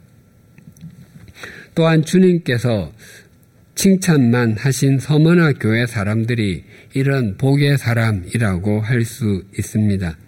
또한 1.75 2.05
주님께서 2.05 2.93
칭찬만 3.75 4.57
하신 4.59 4.99
서머나 4.99 5.55
교회 5.55 5.87
사람들이 5.87 6.65
이런 6.93 7.39
복의 7.39 7.79
사람이라고 7.79 8.81
할 8.83 9.05
수 9.05 9.43
있습니다. 9.59 10.19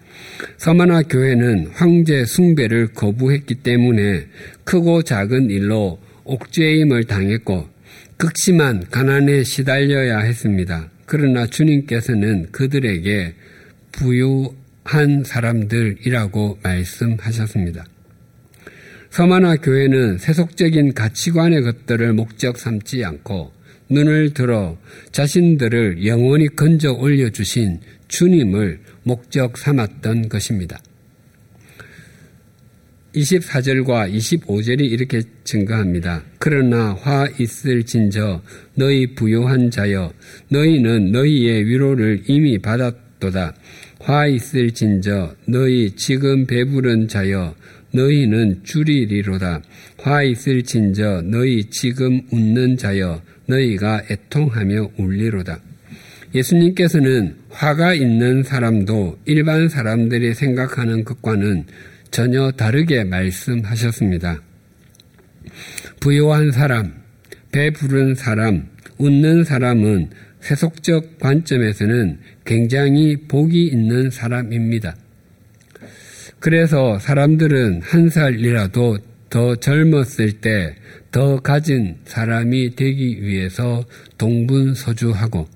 서머나 0.57 1.03
교회는 1.03 1.67
황제 1.73 2.25
숭배를 2.25 2.87
거부했기 2.87 3.55
때문에 3.55 4.25
크고 4.63 5.03
작은 5.03 5.51
일로 5.51 5.99
옥죄임을 6.25 7.05
당했고 7.05 7.67
극심한 8.17 8.85
가난에 8.89 9.43
시달려야 9.43 10.19
했습니다. 10.19 10.89
그러나 11.05 11.45
주님께서는 11.45 12.51
그들에게 12.51 13.33
부유한 13.91 15.23
사람들이라고 15.23 16.59
말씀하셨습니다. 16.63 17.85
서만화 19.11 19.57
교회는 19.57 20.17
세속적인 20.17 20.93
가치관의 20.93 21.61
것들을 21.61 22.13
목적 22.13 22.57
삼지 22.57 23.05
않고 23.05 23.53
눈을 23.89 24.33
들어 24.33 24.77
자신들을 25.11 26.05
영원히 26.05 26.47
건져 26.47 26.91
올려주신 26.91 27.79
주님을 28.07 28.79
목적 29.03 29.57
삼았던 29.57 30.27
것입니다. 30.27 30.79
24절과 33.15 34.13
25절이 34.13 34.81
이렇게 34.91 35.21
증가합니다. 35.43 36.23
그러나 36.37 36.93
화 36.93 37.27
있을 37.39 37.83
진저 37.83 38.41
너희 38.75 39.15
부요한 39.15 39.71
자여 39.71 40.11
너희는 40.49 41.11
너희의 41.11 41.65
위로를 41.65 42.23
이미 42.27 42.59
받았도다. 42.59 43.55
화 43.99 44.27
있을 44.27 44.71
진저 44.71 45.35
너희 45.47 45.91
지금 45.95 46.45
배부른 46.45 47.07
자여 47.07 47.55
너희는 47.91 48.61
줄이리로다. 48.63 49.61
화 49.99 50.21
있을 50.23 50.63
진저 50.63 51.21
너희 51.25 51.63
지금 51.69 52.21
웃는 52.31 52.77
자여 52.77 53.21
너희가 53.47 54.03
애통하며 54.11 54.91
울리로다. 54.97 55.59
예수님께서는 56.35 57.35
화가 57.49 57.93
있는 57.93 58.43
사람도 58.43 59.19
일반 59.25 59.69
사람들이 59.69 60.33
생각하는 60.33 61.05
것과는 61.05 61.65
전혀 62.15 62.49
다르게 62.51 63.03
말씀하셨습니다. 63.03 64.41
부요한 65.99 66.53
사람, 66.53 66.93
배부른 67.51 68.15
사람, 68.15 68.69
웃는 68.97 69.43
사람은 69.43 70.11
세속적 70.39 71.19
관점에서는 71.19 72.19
굉장히 72.45 73.17
복이 73.27 73.67
있는 73.67 74.09
사람입니다. 74.09 74.95
그래서 76.39 76.97
사람들은 76.99 77.81
한 77.81 78.07
살이라도 78.07 78.99
더 79.29 79.55
젊었을 79.57 80.39
때 80.39 80.75
더 81.15 81.39
가진 81.39 81.95
사람이 82.03 82.75
되기 82.75 83.21
위해서 83.23 83.85
동분서주하고 84.17 85.47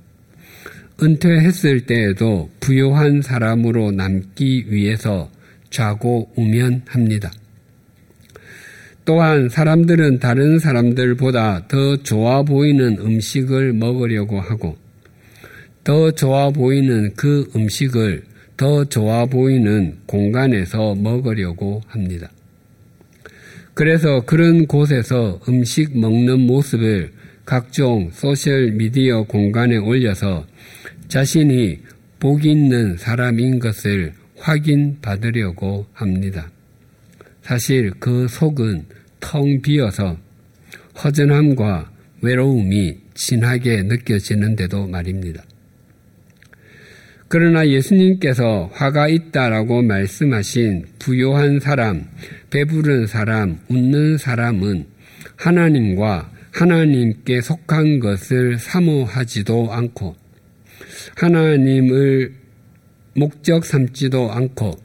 은퇴했을 1.03 1.81
때에도 1.81 2.49
부유한 2.61 3.21
사람으로 3.21 3.91
남기 3.91 4.71
위해서 4.71 5.29
좌고우면합니다. 5.69 7.32
또한 9.05 9.49
사람들은 9.49 10.19
다른 10.19 10.60
사람들보다 10.60 11.67
더 11.67 11.97
좋아 11.97 12.43
보이는 12.43 12.97
음식을 12.99 13.73
먹으려고 13.73 14.39
하고 14.39 14.77
더 15.84 16.12
좋아 16.12 16.51
보이는 16.51 17.13
그 17.15 17.49
음식을 17.55 18.23
더 18.55 18.86
좋아 18.86 19.25
보이는 19.25 19.97
공간에서 20.05 20.93
먹으려고 20.95 21.82
합니다. 21.88 22.29
그래서 23.73 24.19
그런 24.25 24.67
곳에서 24.67 25.39
음식 25.47 25.97
먹는 25.97 26.41
모습을 26.41 27.12
각종 27.45 28.12
소셜 28.12 28.73
미디어 28.73 29.23
공간에 29.23 29.77
올려서 29.77 30.45
자신이 31.08 31.79
복 32.19 32.45
있는 32.45 32.97
사람인 32.97 33.60
것을 33.60 34.18
확인받으려고 34.39 35.86
합니다. 35.93 36.49
사실 37.41 37.91
그 37.99 38.28
속은 38.28 38.86
텅 39.19 39.62
비어서 39.62 40.17
허전함과 41.04 41.91
외로움이 42.21 42.97
진하게 43.13 43.84
느껴지는데도 43.84 44.88
말입니다. 44.88 45.43
그러나 47.28 47.67
예수님께서 47.67 48.71
화가 48.73 49.08
있다라고 49.08 49.84
말씀하신 49.84 50.86
부요한 50.97 51.60
사람, 51.60 52.06
배부른 52.49 53.06
사람, 53.06 53.60
웃는 53.69 54.17
사람은 54.17 54.86
하나님과 55.36 56.32
하나님께 56.52 57.41
속한 57.41 57.99
것을 57.99 58.58
사모하지도 58.58 59.71
않고 59.71 60.15
하나님을 61.17 62.34
목적 63.19 63.65
삼지도 63.65 64.32
않고 64.32 64.77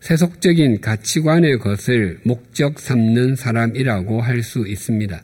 세속적인 0.00 0.80
가치관의 0.80 1.58
것을 1.60 2.18
목적 2.24 2.80
삼는 2.80 3.36
사람이라고 3.36 4.20
할 4.20 4.42
수 4.42 4.66
있습니다. 4.66 5.22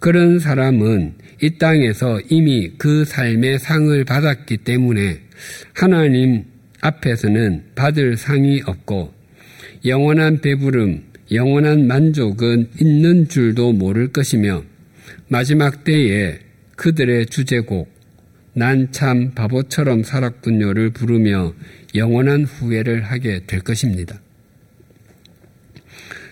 그런 0.00 0.40
사람은 0.40 1.14
이 1.42 1.58
땅에서 1.58 2.20
이미 2.28 2.72
그 2.76 3.04
삶의 3.04 3.60
상을 3.60 4.04
받았기 4.04 4.58
때문에 4.58 5.20
하나님 5.72 6.44
앞에서는 6.80 7.62
받을 7.76 8.16
상이 8.16 8.62
없고 8.66 9.12
영원한 9.84 10.40
배부름, 10.40 11.04
영원한 11.30 11.86
만족은 11.86 12.70
있는 12.80 13.28
줄도 13.28 13.74
모를 13.74 14.08
것이며 14.08 14.64
마지막 15.28 15.84
때에 15.84 16.40
그들의 16.74 17.26
주제곡, 17.26 17.99
난 18.52 18.90
참 18.90 19.32
바보처럼 19.34 20.02
살았군요를 20.02 20.90
부르며 20.90 21.54
영원한 21.94 22.44
후회를 22.44 23.02
하게 23.02 23.40
될 23.46 23.60
것입니다. 23.60 24.20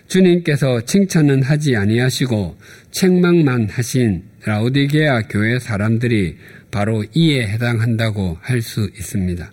주님께서 0.09 0.81
칭찬은 0.83 1.43
하지 1.43 1.77
아니하시고 1.77 2.57
책망만 2.91 3.69
하신 3.71 4.25
라우디게아 4.45 5.23
교회 5.29 5.59
사람들이 5.59 6.37
바로 6.71 7.05
이에 7.15 7.47
해당한다고 7.47 8.39
할 8.41 8.63
수 8.63 8.91
있습니다. 8.97 9.53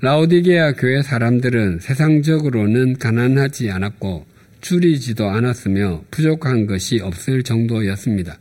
라우디게아 0.00 0.72
교회 0.74 1.02
사람들은 1.02 1.80
세상적으로는 1.80 2.98
가난하지 2.98 3.70
않았고 3.70 4.26
줄이지도 4.60 5.28
않았으며 5.28 6.04
부족한 6.10 6.66
것이 6.66 7.00
없을 7.00 7.42
정도였습니다. 7.42 8.38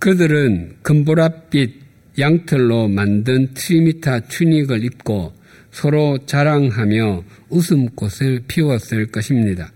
그들은 0.00 0.76
금보랏빛 0.82 1.72
양털로 2.18 2.88
만든 2.88 3.52
트리미타 3.52 4.20
튜닉을 4.20 4.82
입고 4.82 5.34
서로 5.70 6.18
자랑하며 6.24 7.22
웃음꽃을 7.50 8.40
피웠을 8.48 9.06
것입니다. 9.12 9.70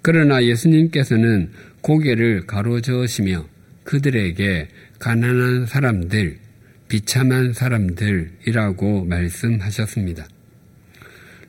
그러나 0.00 0.42
예수님께서는 0.42 1.50
고개를 1.82 2.46
가로저으시며 2.46 3.46
그들에게 3.84 4.68
가난한 4.98 5.66
사람들, 5.66 6.38
비참한 6.88 7.52
사람들이라고 7.52 9.04
말씀하셨습니다. 9.04 10.26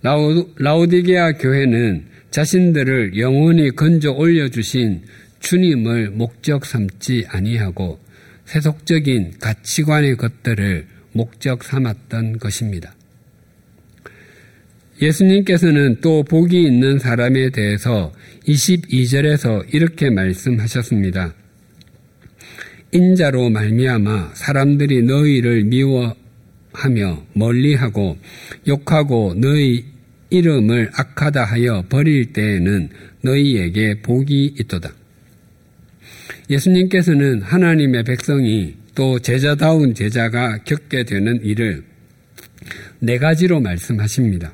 라우, 0.01 0.49
라우디게아 0.58 1.34
교회는 1.34 2.05
자신들을 2.29 3.17
영원히 3.17 3.71
건져 3.71 4.12
올려주신 4.12 5.03
주님을 5.45 6.10
목적 6.10 6.65
삼지 6.65 7.25
아니하고 7.29 7.99
세속적인 8.45 9.36
가치관의 9.39 10.17
것들을 10.17 10.88
목적 11.12 11.63
삼았던 11.63 12.39
것입니다. 12.39 12.95
예수님께서는 14.99 16.01
또 16.01 16.23
복이 16.23 16.63
있는 16.63 16.97
사람에 16.97 17.51
대해서 17.51 18.12
22절에서 18.47 19.71
이렇게 19.71 20.10
말씀하셨습니다. 20.10 21.36
인자로 22.91 23.51
말미암아 23.51 24.31
사람들이 24.34 25.03
너희를 25.03 25.65
미워하며 25.65 26.15
멀리하고 27.34 28.17
욕하고 28.67 29.36
너희 29.38 29.86
이름을 30.31 30.89
악하다 30.95 31.43
하여 31.43 31.84
버릴 31.88 32.34
때에는 32.34 32.89
너희에게 33.21 34.01
복이 34.01 34.55
있도다. 34.60 35.04
예수님께서는 36.49 37.41
하나님의 37.41 38.03
백성이 38.03 38.75
또 38.93 39.19
제자다운 39.19 39.93
제자가 39.93 40.60
겪게 40.63 41.03
되는 41.03 41.43
일을 41.43 41.84
네 42.99 43.17
가지로 43.17 43.60
말씀하십니다. 43.60 44.53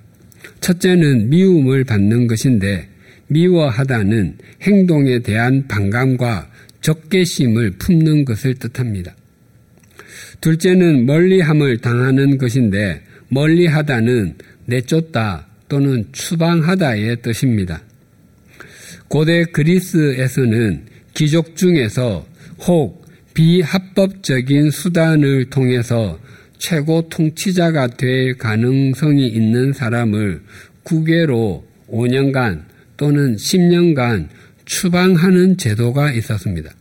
첫째는 0.61 1.29
미움을 1.29 1.83
받는 1.83 2.27
것인데 2.27 2.87
미워하다는 3.27 4.37
행동에 4.61 5.19
대한 5.19 5.67
반감과 5.67 6.49
적개심을 6.81 7.71
품는 7.71 8.25
것을 8.25 8.55
뜻합니다. 8.55 9.15
둘째는 10.41 11.05
멀리함을 11.05 11.77
당하는 11.77 12.37
것인데 12.37 13.01
멀리하다는 13.29 14.35
내쫓다 14.65 15.47
또는 15.69 16.05
추방하다의 16.11 17.21
뜻입니다. 17.21 17.81
고대 19.07 19.43
그리스에서는 19.45 20.90
귀족 21.13 21.55
중에서 21.55 22.25
혹 22.67 23.05
비합법적인 23.33 24.71
수단을 24.71 25.49
통해서 25.49 26.19
최고 26.57 27.07
통치자가 27.09 27.87
될 27.87 28.37
가능성이 28.37 29.27
있는 29.27 29.73
사람을 29.73 30.41
국외로 30.83 31.65
5년간 31.89 32.65
또는 32.97 33.35
10년간 33.35 34.27
추방하는 34.65 35.57
제도가 35.57 36.11
있었습니다. 36.11 36.71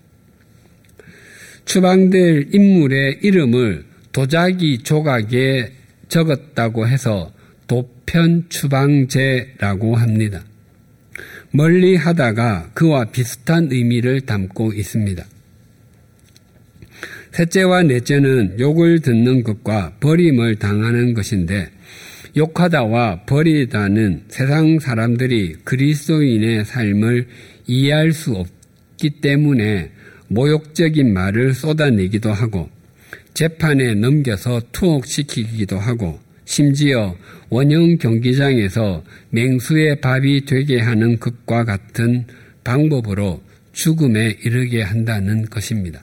추방될 1.64 2.48
인물의 2.52 3.20
이름을 3.22 3.84
도자기 4.12 4.78
조각에 4.78 5.72
적었다고 6.08 6.88
해서 6.88 7.32
도편 7.66 8.46
추방제라고 8.48 9.96
합니다. 9.96 10.42
멀리 11.52 11.96
하다가 11.96 12.70
그와 12.74 13.06
비슷한 13.06 13.68
의미를 13.70 14.20
담고 14.20 14.72
있습니다. 14.72 15.24
셋째와 17.32 17.82
넷째는 17.84 18.58
욕을 18.60 19.00
듣는 19.00 19.42
것과 19.42 19.94
버림을 20.00 20.56
당하는 20.56 21.14
것인데 21.14 21.70
욕하다와 22.36 23.24
버리다는 23.24 24.24
세상 24.28 24.78
사람들이 24.78 25.56
그리스도인의 25.64 26.64
삶을 26.64 27.26
이해할 27.66 28.12
수 28.12 28.34
없기 28.34 29.20
때문에 29.20 29.90
모욕적인 30.28 31.12
말을 31.12 31.54
쏟아내기도 31.54 32.32
하고 32.32 32.68
재판에 33.34 33.94
넘겨서 33.94 34.60
투옥시키기도 34.72 35.78
하고 35.78 36.20
심지어 36.50 37.16
원형 37.48 37.98
경기장에서 37.98 39.04
맹수의 39.30 40.00
밥이 40.00 40.46
되게 40.46 40.80
하는 40.80 41.20
것과 41.20 41.62
같은 41.64 42.26
방법으로 42.64 43.40
죽음에 43.70 44.36
이르게 44.44 44.82
한다는 44.82 45.44
것입니다. 45.44 46.02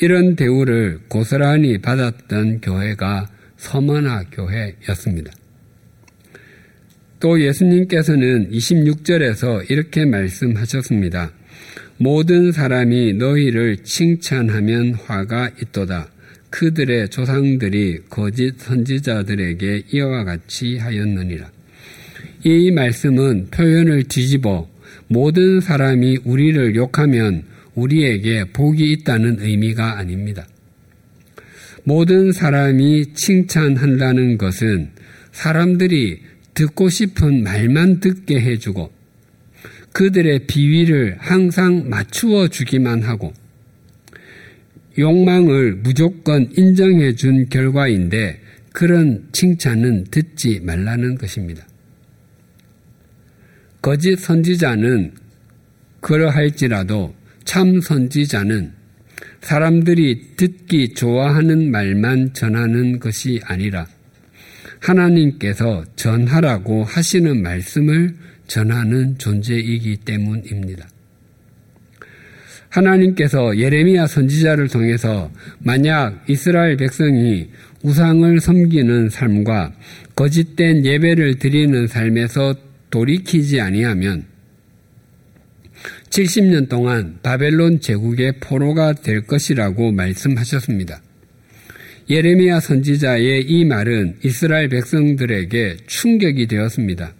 이런 0.00 0.36
대우를 0.36 1.00
고스란히 1.08 1.78
받았던 1.78 2.60
교회가 2.60 3.28
서머나 3.56 4.26
교회였습니다. 4.30 5.32
또 7.18 7.40
예수님께서는 7.40 8.52
26절에서 8.52 9.68
이렇게 9.72 10.04
말씀하셨습니다. 10.04 11.32
모든 11.98 12.52
사람이 12.52 13.14
너희를 13.14 13.78
칭찬하면 13.78 14.94
화가 14.94 15.50
있도다. 15.60 16.12
그들의 16.52 17.08
조상들이 17.08 18.02
거짓 18.10 18.58
선지자들에게 18.58 19.84
이와 19.90 20.24
같이 20.24 20.76
하였느니라. 20.76 21.50
이 22.44 22.70
말씀은 22.70 23.48
표현을 23.50 24.04
뒤집어 24.04 24.68
모든 25.08 25.60
사람이 25.60 26.18
우리를 26.24 26.76
욕하면 26.76 27.44
우리에게 27.74 28.44
복이 28.52 28.92
있다는 28.92 29.38
의미가 29.40 29.98
아닙니다. 29.98 30.46
모든 31.84 32.32
사람이 32.32 33.14
칭찬한다는 33.14 34.36
것은 34.36 34.90
사람들이 35.32 36.20
듣고 36.52 36.90
싶은 36.90 37.42
말만 37.42 38.00
듣게 38.00 38.38
해주고 38.40 38.92
그들의 39.94 40.46
비위를 40.46 41.16
항상 41.18 41.88
맞추어 41.88 42.48
주기만 42.48 43.02
하고 43.02 43.32
욕망을 44.98 45.76
무조건 45.76 46.50
인정해 46.56 47.14
준 47.14 47.48
결과인데 47.48 48.40
그런 48.72 49.28
칭찬은 49.32 50.04
듣지 50.10 50.60
말라는 50.60 51.16
것입니다. 51.16 51.66
거짓 53.80 54.16
선지자는 54.16 55.12
그러할지라도 56.00 57.14
참 57.44 57.80
선지자는 57.80 58.72
사람들이 59.40 60.36
듣기 60.36 60.94
좋아하는 60.94 61.70
말만 61.70 62.32
전하는 62.32 63.00
것이 63.00 63.40
아니라 63.44 63.86
하나님께서 64.80 65.84
전하라고 65.96 66.84
하시는 66.84 67.42
말씀을 67.42 68.14
전하는 68.46 69.16
존재이기 69.18 69.98
때문입니다. 69.98 70.91
하나님께서 72.72 73.58
예레미야 73.58 74.06
선지자를 74.06 74.68
통해서 74.68 75.30
만약 75.58 76.24
이스라엘 76.26 76.76
백성이 76.76 77.48
우상을 77.82 78.40
섬기는 78.40 79.10
삶과 79.10 79.72
거짓된 80.16 80.84
예배를 80.84 81.38
드리는 81.38 81.86
삶에서 81.86 82.54
돌이키지 82.90 83.60
아니하면 83.60 84.24
70년 86.10 86.68
동안 86.68 87.18
바벨론 87.22 87.80
제국의 87.80 88.34
포로가 88.40 88.94
될 88.94 89.26
것이라고 89.26 89.92
말씀하셨습니다. 89.92 91.02
예레미야 92.08 92.60
선지자의 92.60 93.42
이 93.48 93.64
말은 93.64 94.16
이스라엘 94.24 94.68
백성들에게 94.68 95.76
충격이 95.86 96.46
되었습니다. 96.46 97.14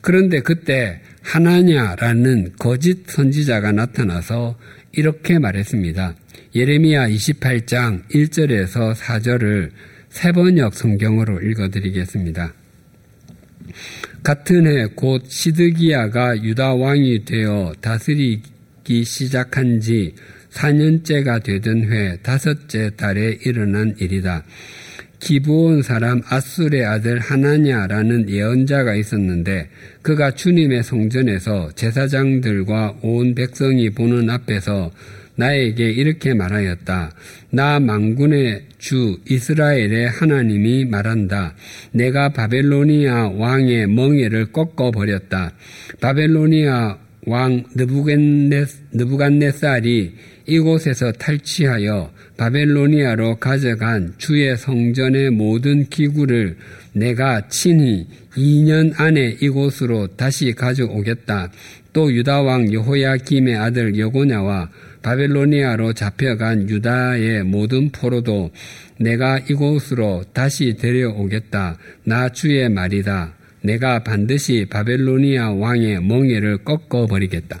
그런데 0.00 0.40
그때 0.40 1.00
하나냐라는 1.28 2.54
거짓 2.58 3.06
선지자가 3.06 3.72
나타나서 3.72 4.58
이렇게 4.92 5.38
말했습니다. 5.38 6.14
예레미야 6.54 7.08
28장 7.08 8.08
1절에서 8.08 8.94
4절을 8.94 9.70
세번역 10.08 10.74
성경으로 10.74 11.42
읽어드리겠습니다. 11.42 12.54
같은 14.22 14.66
해 14.66 14.86
곧 14.96 15.22
시드기야가 15.28 16.42
유다 16.42 16.74
왕이 16.74 17.26
되어 17.26 17.74
다스리기 17.82 19.04
시작한 19.04 19.80
지 19.80 20.14
4년째가 20.50 21.42
되던 21.42 21.92
해 21.92 22.16
다섯째 22.22 22.90
달에 22.96 23.38
일어난 23.44 23.94
일이다. 23.98 24.44
기부온 25.20 25.82
사람 25.82 26.22
아술의 26.28 26.84
아들 26.84 27.18
하나냐라는 27.18 28.30
예언자가 28.30 28.94
있었는데 28.94 29.68
그가 30.02 30.30
주님의 30.30 30.82
성전에서 30.82 31.72
제사장들과 31.74 32.98
온 33.02 33.34
백성이 33.34 33.90
보는 33.90 34.30
앞에서 34.30 34.90
나에게 35.34 35.90
이렇게 35.90 36.34
말하였다. 36.34 37.12
나 37.50 37.78
망군의 37.78 38.64
주 38.78 39.18
이스라엘의 39.28 40.08
하나님이 40.08 40.84
말한다. 40.86 41.54
내가 41.92 42.30
바벨로니아 42.30 43.28
왕의 43.36 43.86
멍에를 43.86 44.52
꺾어 44.52 44.90
버렸다. 44.90 45.52
바벨로니아 46.00 46.98
왕 47.28 47.64
느부갓네살이 48.92 50.14
이곳에서 50.46 51.12
탈취하여 51.12 52.10
바벨로니아로 52.38 53.36
가져간 53.36 54.14
주의 54.16 54.56
성전의 54.56 55.30
모든 55.30 55.84
기구를 55.88 56.56
내가 56.92 57.48
친히 57.48 58.06
2년 58.36 58.98
안에 58.98 59.36
이곳으로 59.40 60.08
다시 60.16 60.52
가져오겠다. 60.52 61.50
또 61.92 62.12
유다 62.12 62.42
왕 62.42 62.72
여호야김의 62.72 63.56
아들 63.56 63.98
여고냐와 63.98 64.70
바벨로니아로 65.02 65.92
잡혀간 65.92 66.68
유다의 66.68 67.44
모든 67.44 67.90
포로도 67.90 68.50
내가 68.98 69.38
이곳으로 69.38 70.24
다시 70.32 70.76
데려오겠다. 70.76 71.76
나 72.04 72.28
주의 72.30 72.68
말이다. 72.68 73.37
내가 73.62 74.02
반드시 74.02 74.66
바벨로니아 74.68 75.52
왕의 75.52 76.02
멍에를 76.02 76.58
꺾어버리겠다. 76.64 77.60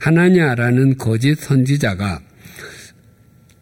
하나냐라는 0.00 0.96
거짓 0.96 1.34
선지자가 1.36 2.20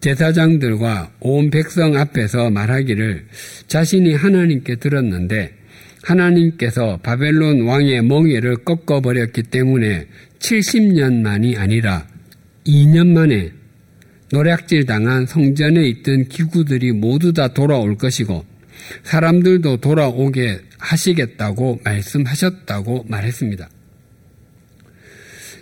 제사장들과 0.01 1.13
온 1.21 1.51
백성 1.51 1.97
앞에서 1.97 2.51
말하기를 2.51 3.27
자신이 3.69 4.15
하나님께 4.15 4.77
들었는데 4.77 5.55
하나님께서 6.03 6.99
바벨론 7.03 7.63
왕의 7.63 8.03
멍에를 8.03 8.57
꺾어버렸기 8.65 9.45
때문에 9.45 10.07
70년 10.39 11.23
만이 11.23 11.57
아니라 11.57 12.07
2년 12.67 13.09
만에 13.09 13.53
노략질 14.31 14.85
당한 14.85 15.25
성전에 15.25 15.87
있던 15.89 16.29
기구들이 16.29 16.93
모두 16.93 17.33
다 17.33 17.49
돌아올 17.49 17.97
것이고 17.97 18.45
사람들도 19.03 19.79
돌아오게 19.79 20.61
하시겠다고 20.79 21.81
말씀하셨다고 21.85 23.07
말했습니다. 23.09 23.69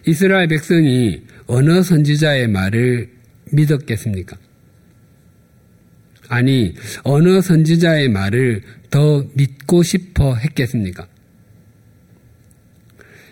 이스라엘 0.07 0.49
백성이 0.49 1.23
어느 1.47 1.83
선지자의 1.83 2.49
말을 2.49 3.11
믿었겠습니까? 3.53 4.37
아니, 6.29 6.75
어느 7.05 7.41
선지자의 7.41 8.09
말을 8.09 8.63
더 8.91 9.25
믿고 9.35 9.83
싶어 9.83 10.35
했겠습니까? 10.35 11.07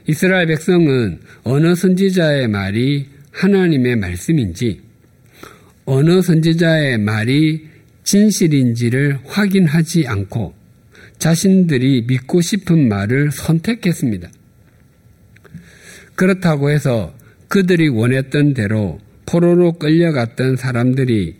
이스라엘 0.06 0.46
백성은 0.46 1.20
어느 1.44 1.74
선지자의 1.74 2.48
말이 2.48 3.08
하나님의 3.32 3.96
말씀인지, 3.96 4.82
어느 5.86 6.20
선지자의 6.20 6.98
말이 6.98 7.69
진실인지를 8.10 9.20
확인하지 9.24 10.08
않고 10.08 10.52
자신들이 11.18 12.06
믿고 12.08 12.40
싶은 12.40 12.88
말을 12.88 13.30
선택했습니다. 13.30 14.28
그렇다고 16.16 16.70
해서 16.70 17.14
그들이 17.46 17.86
원했던 17.86 18.54
대로 18.54 18.98
포로로 19.26 19.74
끌려갔던 19.74 20.56
사람들이 20.56 21.36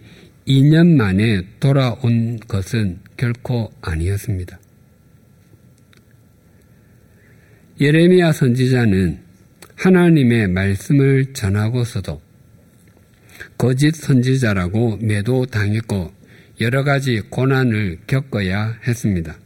2년 0.47 0.95
만에 0.95 1.43
돌아온 1.59 2.39
것은 2.39 3.01
결코 3.17 3.73
아니었습니다. 3.83 4.61
예레미야 7.81 8.31
선지자는 8.31 9.19
하나님의 9.75 10.47
말씀을 10.47 11.33
전하고서도 11.33 12.21
거짓 13.59 13.97
선지자라고 13.97 14.99
매도당했고 14.99 16.20
여러 16.61 16.85
가지 16.85 17.20
고난을 17.20 18.01
겪어야 18.07 18.79
했습니다. 18.87 19.38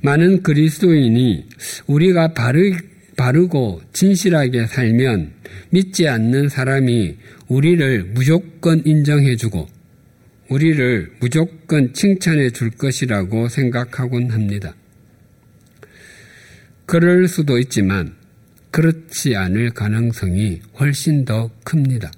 많은 0.00 0.42
그리스도인이 0.42 1.46
우리가 1.86 2.34
바르, 2.34 2.72
바르고 3.16 3.82
진실하게 3.92 4.66
살면 4.66 5.32
믿지 5.70 6.08
않는 6.08 6.48
사람이 6.48 7.16
우리를 7.48 8.04
무조건 8.14 8.82
인정해주고 8.84 9.68
우리를 10.48 11.12
무조건 11.20 11.92
칭찬해 11.92 12.50
줄 12.50 12.70
것이라고 12.70 13.48
생각하곤 13.48 14.30
합니다. 14.30 14.74
그럴 16.86 17.28
수도 17.28 17.58
있지만 17.58 18.16
그렇지 18.70 19.36
않을 19.36 19.70
가능성이 19.70 20.60
훨씬 20.78 21.24
더 21.24 21.50
큽니다. 21.64 22.10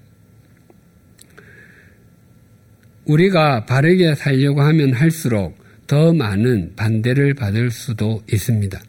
우리가 3.06 3.66
바르게 3.66 4.14
살려고 4.14 4.62
하면 4.62 4.92
할수록 4.92 5.56
더 5.86 6.12
많은 6.12 6.72
반대를 6.76 7.34
받을 7.34 7.70
수도 7.70 8.22
있습니다. 8.30 8.80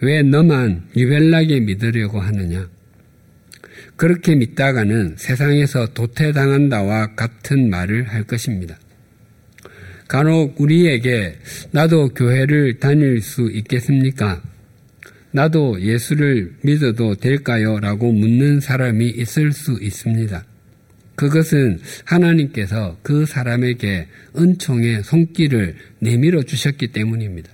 왜 0.00 0.22
너만 0.22 0.88
유별나게 0.96 1.60
믿으려고 1.60 2.20
하느냐? 2.20 2.68
그렇게 3.96 4.34
믿다가는 4.34 5.14
세상에서 5.16 5.94
도태당한다와 5.94 7.14
같은 7.14 7.70
말을 7.70 8.08
할 8.08 8.24
것입니다. 8.24 8.78
간혹 10.08 10.60
우리에게 10.60 11.36
나도 11.70 12.10
교회를 12.10 12.78
다닐 12.78 13.20
수 13.20 13.50
있겠습니까? 13.50 14.42
나도 15.30 15.80
예수를 15.80 16.54
믿어도 16.62 17.14
될까요? 17.16 17.80
라고 17.80 18.12
묻는 18.12 18.60
사람이 18.60 19.08
있을 19.08 19.52
수 19.52 19.78
있습니다. 19.80 20.44
그것은 21.16 21.80
하나님께서 22.04 22.96
그 23.02 23.24
사람에게 23.26 24.08
은총의 24.36 25.04
손길을 25.04 25.76
내밀어 26.00 26.42
주셨기 26.42 26.88
때문입니다. 26.88 27.50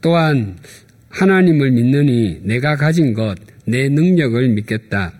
또한 0.00 0.56
하나님을 1.10 1.70
믿느니 1.70 2.40
내가 2.42 2.76
가진 2.76 3.14
것, 3.14 3.36
내 3.64 3.88
능력을 3.88 4.48
믿겠다. 4.48 5.12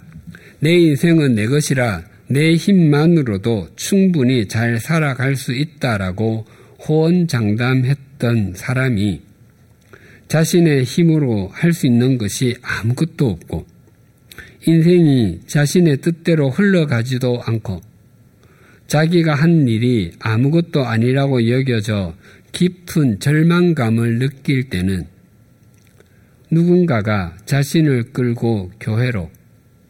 내 0.61 0.75
인생은 0.75 1.35
내 1.35 1.47
것이라 1.47 2.03
내 2.29 2.55
힘만으로도 2.55 3.69
충분히 3.77 4.49
잘 4.49 4.79
살아갈 4.79 5.37
수 5.37 5.53
있다라고 5.53 6.47
호언장담했던 6.89 8.55
사람이 8.57 9.21
자신의 10.29 10.85
힘으로 10.85 11.49
할 11.49 11.73
수 11.73 11.87
있는 11.87 12.17
것이 12.17 12.57
아무것도 12.63 13.29
없고 13.29 13.67
인생이 14.67 15.41
자신의 15.47 15.99
뜻대로 15.99 16.51
흘러가지도 16.51 17.43
않고 17.45 17.81
자기가 18.87 19.35
한 19.35 19.67
일이 19.69 20.13
아무것도 20.21 20.85
아니라고 20.85 21.49
여겨져 21.49 22.15
깊은 22.53 23.21
절망감을 23.21 24.19
느낄 24.19 24.69
때는 24.69 25.07
누군가가 26.51 27.37
자신을 27.47 28.13
끌고 28.13 28.71
교회로 28.79 29.31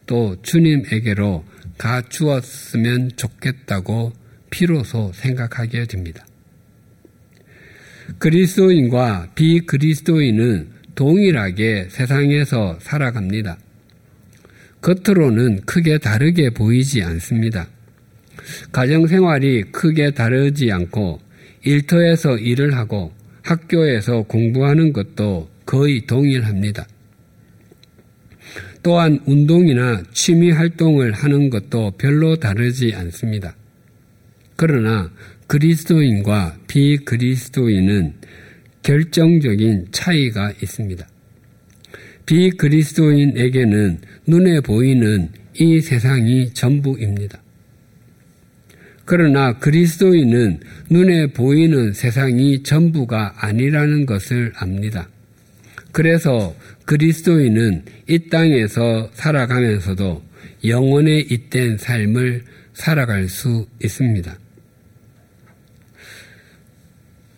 또 0.07 0.37
주님에게로 0.43 1.45
가 1.77 2.03
주었으면 2.03 3.11
좋겠다고 3.17 4.13
비로소 4.51 5.11
생각하게 5.15 5.87
됩니다. 5.87 6.25
그리스도인과 8.19 9.31
비그리스도인은 9.35 10.71
동일하게 10.95 11.89
세상에서 11.91 12.79
살아갑니다. 12.81 13.59
겉으로는 14.83 15.61
크게 15.65 15.99
다르게 15.99 16.51
보이지 16.51 17.03
않습니다. 17.03 17.69
가정생활이 18.73 19.63
크게 19.73 20.11
다르지 20.11 20.71
않고 20.71 21.21
일터에서 21.65 22.37
일을 22.37 22.77
하고 22.77 23.13
학교에서 23.43 24.23
공부하는 24.23 24.93
것도 24.93 25.49
거의 25.65 26.07
동일합니다. 26.07 26.87
또한 28.83 29.21
운동이나 29.27 30.03
취미 30.13 30.51
활동을 30.51 31.13
하는 31.13 31.51
것도 31.51 31.93
별로 31.93 32.37
다르지 32.37 32.93
않습니다. 32.95 33.55
그러나 34.57 35.11
그리스도인과 35.47 36.57
비그리스도인은 36.67 38.15
결정적인 38.83 39.87
차이가 39.93 40.51
있습니다. 40.61 41.07
비그리스도인에게는 42.27 44.01
눈에 44.27 44.61
보이는 44.61 45.29
이 45.55 45.81
세상이 45.81 46.55
전부입니다. 46.55 47.41
그러나 49.05 49.59
그리스도인은 49.59 50.61
눈에 50.91 51.29
보이는 51.29 51.93
세상이 51.93 52.63
전부가 52.63 53.35
아니라는 53.37 54.07
것을 54.07 54.53
압니다. 54.57 55.09
그래서 55.91 56.55
그리스도인은 56.87 57.85
이 58.09 58.29
땅에서 58.31 59.11
살아가면서도 59.13 60.23
영원에 60.65 61.19
잇된 61.19 61.77
삶을 61.77 62.45
살아갈 62.73 63.29
수 63.29 63.67
있습니다. 63.83 64.39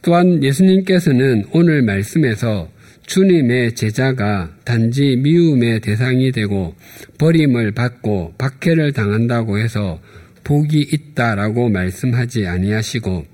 또한 0.03 0.44
예수님께서는 0.44 1.47
오늘 1.53 1.83
말씀에서 1.83 2.70
주님의 3.07 3.75
제자가 3.75 4.57
단지 4.64 5.17
미움의 5.17 5.81
대상이 5.81 6.33
되고 6.33 6.75
버림을 7.19 7.73
받고 7.73 8.35
박해를 8.38 8.93
당한다고 8.93 9.59
해서 9.59 10.01
복이 10.43 10.88
있다라고 10.93 11.69
말씀하지 11.69 12.47
아니하시고 12.47 13.27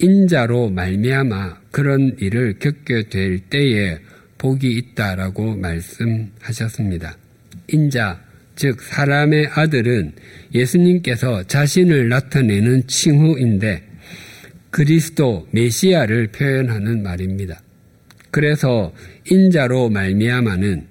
인자로 0.00 0.70
말미암아 0.70 1.58
그런 1.70 2.16
일을 2.20 2.58
겪게 2.58 3.08
될 3.08 3.38
때에 3.40 3.98
복이 4.38 4.70
있다라고 4.70 5.56
말씀하셨습니다. 5.56 7.16
인자 7.68 8.20
즉 8.56 8.80
사람의 8.80 9.48
아들은 9.52 10.12
예수님께서 10.54 11.44
자신을 11.44 12.08
나타내는 12.08 12.86
칭호인데 12.86 13.88
그리스도 14.70 15.46
메시아를 15.52 16.28
표현하는 16.28 17.02
말입니다. 17.02 17.60
그래서 18.30 18.92
인자로 19.30 19.90
말미암아는 19.90 20.86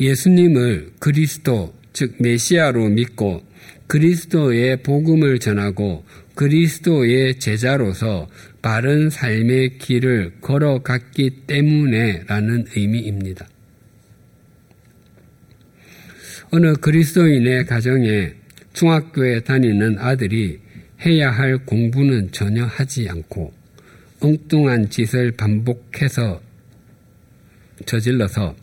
예수님을 0.00 0.92
그리스도 0.98 1.74
즉 1.92 2.16
메시아로 2.18 2.88
믿고 2.90 3.42
그리스도의 3.86 4.82
복음을 4.82 5.38
전하고 5.38 6.04
그리스도의 6.34 7.38
제자로서 7.38 8.28
바른 8.60 9.08
삶의 9.08 9.78
길을 9.78 10.34
걸어갔기 10.40 11.44
때문에 11.46 12.24
라는 12.26 12.66
의미입니다. 12.74 13.46
어느 16.50 16.74
그리스도인의 16.74 17.66
가정에 17.66 18.34
중학교에 18.72 19.40
다니는 19.40 19.98
아들이 19.98 20.60
해야 21.04 21.30
할 21.30 21.58
공부는 21.58 22.32
전혀 22.32 22.64
하지 22.64 23.08
않고 23.08 23.52
엉뚱한 24.20 24.90
짓을 24.90 25.32
반복해서 25.32 26.40
저질러서 27.84 28.56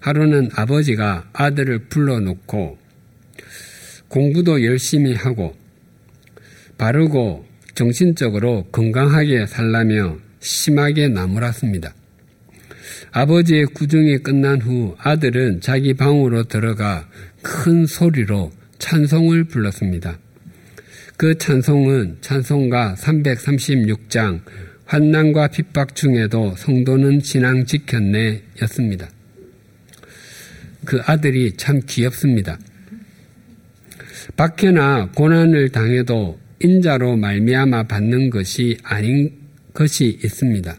하루는 0.00 0.50
아버지가 0.54 1.30
아들을 1.32 1.88
불러놓고 1.88 2.78
공부도 4.08 4.64
열심히 4.64 5.14
하고 5.14 5.54
바르고 6.76 7.46
정신적으로 7.74 8.64
건강하게 8.72 9.46
살라며 9.46 10.18
심하게 10.40 11.08
나무랐습니다. 11.08 11.94
아버지의 13.12 13.66
구중이 13.66 14.18
끝난 14.18 14.60
후 14.60 14.94
아들은 14.98 15.60
자기 15.60 15.94
방으로 15.94 16.44
들어가 16.44 17.08
큰 17.42 17.86
소리로 17.86 18.50
찬송을 18.78 19.44
불렀습니다. 19.44 20.18
그 21.16 21.36
찬송은 21.36 22.18
찬송가 22.20 22.94
336장 22.96 24.40
환난과 24.88 25.48
핍박 25.48 25.94
중에도 25.94 26.54
성도는 26.56 27.20
신앙 27.20 27.66
지켰네 27.66 28.42
였습니다. 28.62 29.10
그 30.86 31.02
아들이 31.04 31.52
참 31.58 31.82
귀엽습니다. 31.86 32.58
박해나 34.34 35.10
고난을 35.14 35.68
당해도 35.68 36.40
인자로 36.60 37.16
말미암아 37.18 37.82
받는 37.82 38.30
것이 38.30 38.78
아닌 38.82 39.30
것이 39.74 40.18
있습니다. 40.24 40.74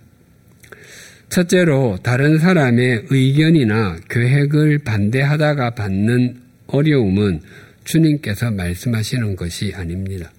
첫째로 1.29 1.99
다른 2.01 2.39
사람의 2.39 3.05
의견이나 3.11 3.97
계획을 4.09 4.79
반대하다가 4.79 5.75
받는 5.75 6.41
어려움은 6.65 7.41
주님께서 7.83 8.49
말씀하시는 8.49 9.35
것이 9.35 9.71
아닙니다. 9.75 10.31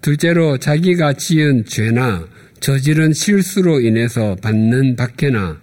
둘째로 0.00 0.58
자기가 0.58 1.12
지은 1.14 1.64
죄나 1.66 2.26
저지른 2.60 3.12
실수로 3.12 3.80
인해서 3.80 4.34
받는 4.36 4.96
박해나 4.96 5.60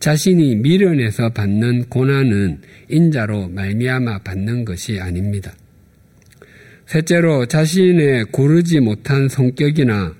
자신이 0.00 0.56
미련해서 0.56 1.30
받는 1.30 1.84
고난은 1.88 2.60
인자로 2.88 3.48
말미암아 3.48 4.18
받는 4.18 4.66
것이 4.66 5.00
아닙니다. 5.00 5.54
셋째로 6.86 7.46
자신의 7.46 8.26
고르지 8.26 8.80
못한 8.80 9.28
성격이나 9.28 10.14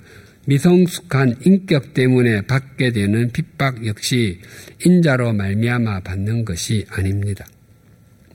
미성숙한 0.47 1.35
인격 1.45 1.93
때문에 1.93 2.41
받게 2.41 2.91
되는 2.91 3.31
핍박 3.31 3.85
역시 3.85 4.39
인자로 4.83 5.33
말미암아 5.33 5.99
받는 5.99 6.45
것이 6.45 6.85
아닙니다. 6.89 7.45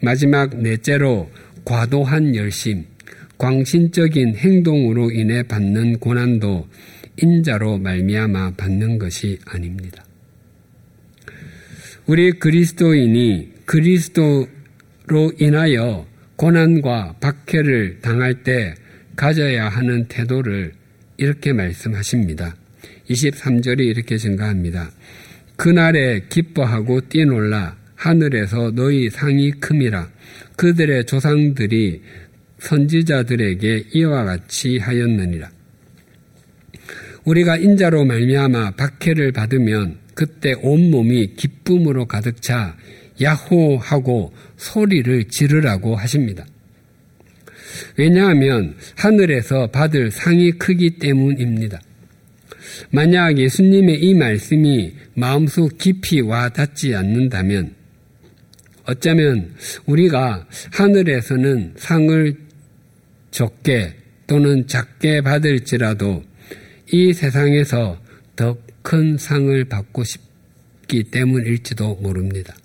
마지막 0.03 0.57
넷째로 0.57 1.31
과도한 1.65 2.35
열심, 2.37 2.85
광신적인 3.41 4.37
행동으로 4.37 5.11
인해 5.11 5.43
받는 5.43 5.99
고난도 5.99 6.69
인자로 7.17 7.79
말미암아 7.79 8.53
받는 8.59 8.99
것이 8.99 9.39
아닙니다. 9.47 10.05
우리 12.05 12.33
그리스도인이 12.33 13.49
그리스도로 13.65 15.33
인하여 15.39 16.07
고난과 16.37 17.17
박해를 17.21 18.01
당할 18.03 18.43
때 18.43 18.75
가져야 19.17 19.71
하는 19.71 20.07
태도를 20.09 20.73
이렇게 21.17 21.55
말씀하십니다. 21.55 22.55
23절이 23.09 23.81
이렇게 23.81 24.19
증가합니다. 24.19 24.91
그날에 25.57 26.25
기뻐하고 26.29 27.09
뛰놀라 27.09 27.79
하늘에서 27.95 28.73
너희 28.73 29.09
상이 29.09 29.51
큼이라 29.53 30.11
그들의 30.57 31.07
조상들이 31.07 32.03
선지자들에게 32.61 33.85
이와 33.95 34.25
같이 34.25 34.79
하였느니라. 34.79 35.51
우리가 37.25 37.57
인자로 37.57 38.05
말미암아 38.05 38.73
박해를 38.73 39.33
받으면 39.33 39.99
그때 40.15 40.55
온 40.63 40.91
몸이 40.91 41.35
기쁨으로 41.37 42.07
가득 42.07 42.41
차 42.43 42.77
야호하고 43.21 44.33
소리를 44.57 45.25
지르라고 45.25 45.97
하십니다. 45.97 46.47
왜냐하면 47.97 48.75
하늘에서 48.97 49.69
받을 49.69 50.11
상이 50.11 50.53
크기 50.53 50.99
때문입니다. 50.99 51.81
만약 52.91 53.39
예수님의 53.39 54.01
이 54.03 54.15
말씀이 54.15 54.95
마음속 55.15 55.79
깊이 55.79 56.21
와 56.21 56.49
닿지 56.49 56.95
않는다면 56.95 57.75
어쩌면 58.87 59.55
우리가 59.87 60.47
하늘에서는 60.73 61.75
상을 61.77 62.50
적게 63.31 63.95
또는 64.27 64.67
작게 64.67 65.23
받을지라도 65.23 66.25
이 66.93 67.13
세상에서 67.13 68.01
더 68.37 68.57
큰 68.83 69.19
상을 69.19 69.65
받고 69.67 70.05
싶기 70.05 71.05
때문일지도 71.05 71.97
모릅니다. 71.97 72.57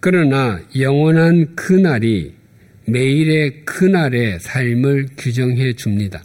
그러나 0.00 0.60
영원한 0.78 1.54
그날이 1.54 2.34
매일의 2.86 3.64
그날의 3.64 4.40
삶을 4.40 5.08
규정해 5.16 5.74
줍니다. 5.74 6.22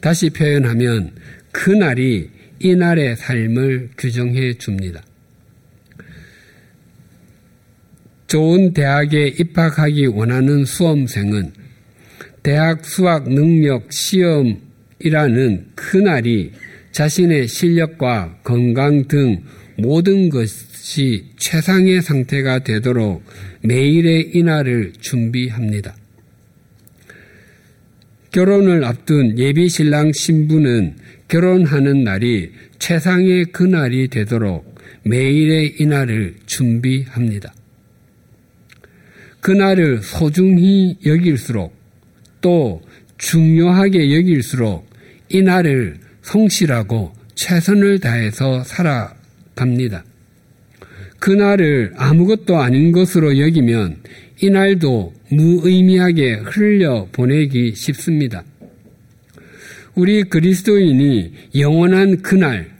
다시 0.00 0.30
표현하면 0.30 1.12
그날이 1.52 2.30
이날의 2.58 3.16
삶을 3.16 3.90
규정해 3.96 4.54
줍니다. 4.54 5.02
좋은 8.28 8.74
대학에 8.74 9.28
입학하기 9.38 10.06
원하는 10.06 10.66
수험생은 10.66 11.52
대학 12.42 12.84
수학 12.84 13.28
능력 13.28 13.90
시험이라는 13.90 15.66
그날이 15.74 16.52
자신의 16.92 17.48
실력과 17.48 18.38
건강 18.44 19.08
등 19.08 19.42
모든 19.78 20.28
것이 20.28 21.24
최상의 21.38 22.02
상태가 22.02 22.58
되도록 22.60 23.24
매일의 23.62 24.32
이날을 24.34 24.92
준비합니다. 25.00 25.96
결혼을 28.30 28.84
앞둔 28.84 29.38
예비 29.38 29.70
신랑 29.70 30.12
신부는 30.12 30.96
결혼하는 31.28 32.04
날이 32.04 32.52
최상의 32.78 33.46
그날이 33.46 34.08
되도록 34.08 34.78
매일의 35.04 35.76
이날을 35.78 36.36
준비합니다. 36.44 37.54
그날을 39.40 40.02
소중히 40.02 40.96
여길수록 41.04 41.74
또 42.40 42.82
중요하게 43.18 44.14
여길수록 44.16 44.88
이날을 45.28 45.98
성실하고 46.22 47.12
최선을 47.34 48.00
다해서 48.00 48.62
살아갑니다. 48.64 50.04
그날을 51.18 51.92
아무것도 51.96 52.58
아닌 52.58 52.92
것으로 52.92 53.38
여기면 53.38 53.98
이날도 54.40 55.14
무의미하게 55.30 56.34
흘려 56.44 57.08
보내기 57.12 57.74
쉽습니다. 57.74 58.44
우리 59.94 60.22
그리스도인이 60.22 61.32
영원한 61.56 62.22
그날 62.22 62.70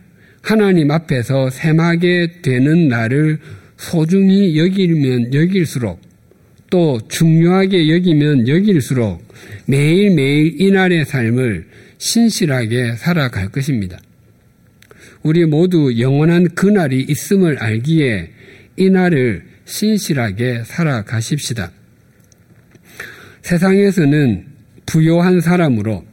하나님 0.40 0.90
앞에서 0.90 1.50
샘하게 1.50 2.40
되는 2.42 2.88
날을 2.88 3.38
소중히 3.76 4.56
여기면 4.56 5.34
여길수록 5.34 6.00
또 6.70 7.00
중요하게 7.08 7.90
여기면 7.90 8.48
여길수록 8.48 9.26
매일매일 9.66 10.60
이날의 10.60 11.04
삶을 11.04 11.66
신실하게 11.98 12.96
살아갈 12.96 13.50
것입니다. 13.50 13.98
우리 15.22 15.44
모두 15.44 15.98
영원한 15.98 16.48
그날이 16.54 17.04
있음을 17.08 17.58
알기에 17.58 18.30
이날을 18.76 19.44
신실하게 19.64 20.62
살아가십시다. 20.64 21.72
세상에서는 23.42 24.46
부요한 24.86 25.40
사람으로, 25.40 26.04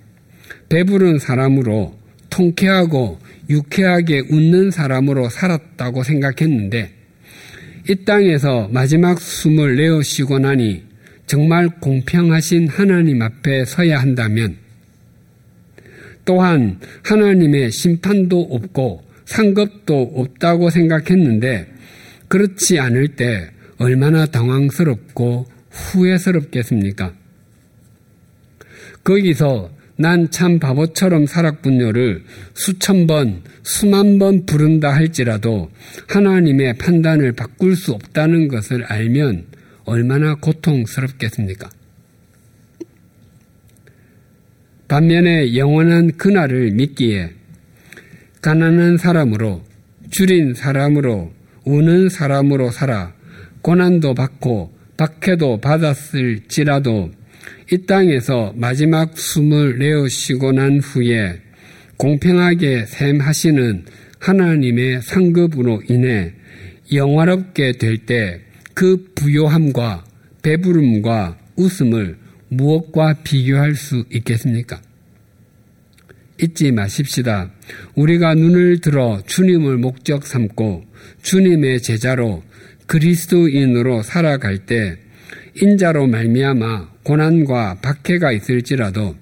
배부른 0.70 1.20
사람으로, 1.20 1.97
통쾌하고 2.30 3.20
유쾌하게 3.49 4.24
웃는 4.30 4.72
사람으로 4.72 5.30
살았다고 5.30 6.03
생각했는데, 6.03 6.91
이 7.88 7.95
땅에서 8.03 8.67
마지막 8.71 9.19
숨을 9.19 9.75
내어 9.75 10.01
쉬고 10.01 10.39
나니 10.39 10.83
정말 11.27 11.69
공평하신 11.79 12.67
하나님 12.67 13.21
앞에 13.21 13.65
서야 13.65 13.99
한다면, 13.99 14.57
또한 16.23 16.79
하나님의 17.03 17.71
심판도 17.71 18.41
없고 18.41 19.03
상급도 19.25 20.13
없다고 20.15 20.71
생각했는데 20.71 21.67
그렇지 22.27 22.79
않을 22.79 23.09
때 23.09 23.49
얼마나 23.77 24.25
당황스럽고 24.25 25.45
후회스럽겠습니까? 25.69 27.13
거기서 29.03 29.74
난 29.97 30.29
참 30.29 30.59
바보처럼 30.59 31.25
살았군요를 31.25 32.23
수천 32.53 33.07
번, 33.07 33.43
수만 33.63 34.19
번 34.19 34.45
부른다 34.45 34.93
할지라도 34.93 35.71
하나님의 36.07 36.77
판단을 36.77 37.31
바꿀 37.31 37.75
수 37.75 37.93
없다는 37.93 38.49
것을 38.49 38.83
알면 38.83 39.45
얼마나 39.85 40.35
고통스럽겠습니까? 40.35 41.69
반면에 44.87 45.55
영원한 45.55 46.11
그날을 46.17 46.71
믿기에 46.71 47.31
가난한 48.41 48.97
사람으로 48.97 49.63
줄인 50.11 50.53
사람으로 50.53 51.33
우는 51.63 52.09
사람으로 52.09 52.69
살아 52.69 53.13
고난도 53.61 54.13
받고 54.13 54.75
박해도 54.97 55.59
받았을지라도 55.61 57.11
이 57.72 57.78
땅에서 57.86 58.53
마지막 58.55 59.18
숨을 59.18 59.80
내어 59.80 60.07
쉬고 60.07 60.51
난 60.51 60.80
후에 60.80 61.41
공평하게 61.97 62.86
샘하시는 62.86 63.86
하나님의 64.20 65.01
상급으로 65.01 65.84
인해 65.89 66.34
영화롭게 66.91 67.74
될 67.74 68.05
때 68.05 68.45
그 68.76 69.07
부요함과 69.16 70.03
배부름과 70.43 71.38
웃음을 71.55 72.18
무엇과 72.49 73.24
비교할 73.24 73.74
수 73.76 74.03
있겠습니까? 74.11 74.82
잊지 76.41 76.74
마십시다. 76.74 77.51
우리가 77.95 78.36
눈을 78.36 78.82
들어 78.82 79.22
주님을 79.26 79.78
목적 79.78 80.28
삼고 80.28 80.84
주님의 81.24 81.82
제자로 81.82 82.43
그리스도인으로 82.86 84.03
살아갈 84.03 84.66
때 84.66 84.97
인자로 85.56 86.08
말미암아 86.08 86.89
고난과 87.03 87.80
박해가 87.82 88.32
있을지라도 88.32 89.16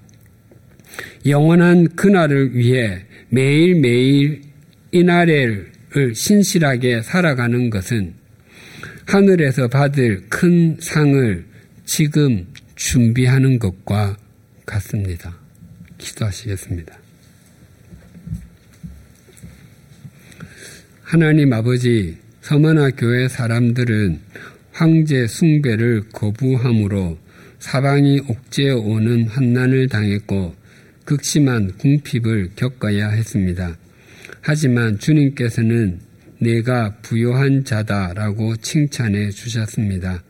영원한 1.26 1.96
그날을 1.96 2.56
위해 2.56 3.06
매일매일 3.30 4.42
이날을 4.92 5.72
신실하게 6.14 7.02
살아가는 7.02 7.70
것은 7.70 8.14
하늘에서 9.06 9.68
받을 9.68 10.24
큰 10.30 10.78
상을 10.80 11.46
지금 11.86 12.48
준비하는 12.76 13.60
것과 13.60 14.18
같습니다. 14.66 15.38
기도하시겠습니다. 15.98 16.98
하나님 21.04 21.54
아버지, 21.54 22.18
서머나 22.42 22.92
교회 22.92 23.28
사람들은 23.28 24.20
황제 24.74 25.28
숭배를 25.28 26.04
거부함으로 26.12 27.20
사방이 27.60 28.22
옥죄어 28.28 28.78
오는 28.78 29.28
환난을 29.28 29.88
당했고 29.88 30.56
극심한 31.06 31.72
궁핍을 31.78 32.52
겪어야 32.56 33.10
했습니다. 33.10 33.78
하지만 34.42 34.98
주님께서는 34.98 36.00
내가 36.40 36.96
부요한 37.04 37.64
자다라고 37.64 38.56
칭찬해 38.58 39.30
주셨습니다. 39.30 40.24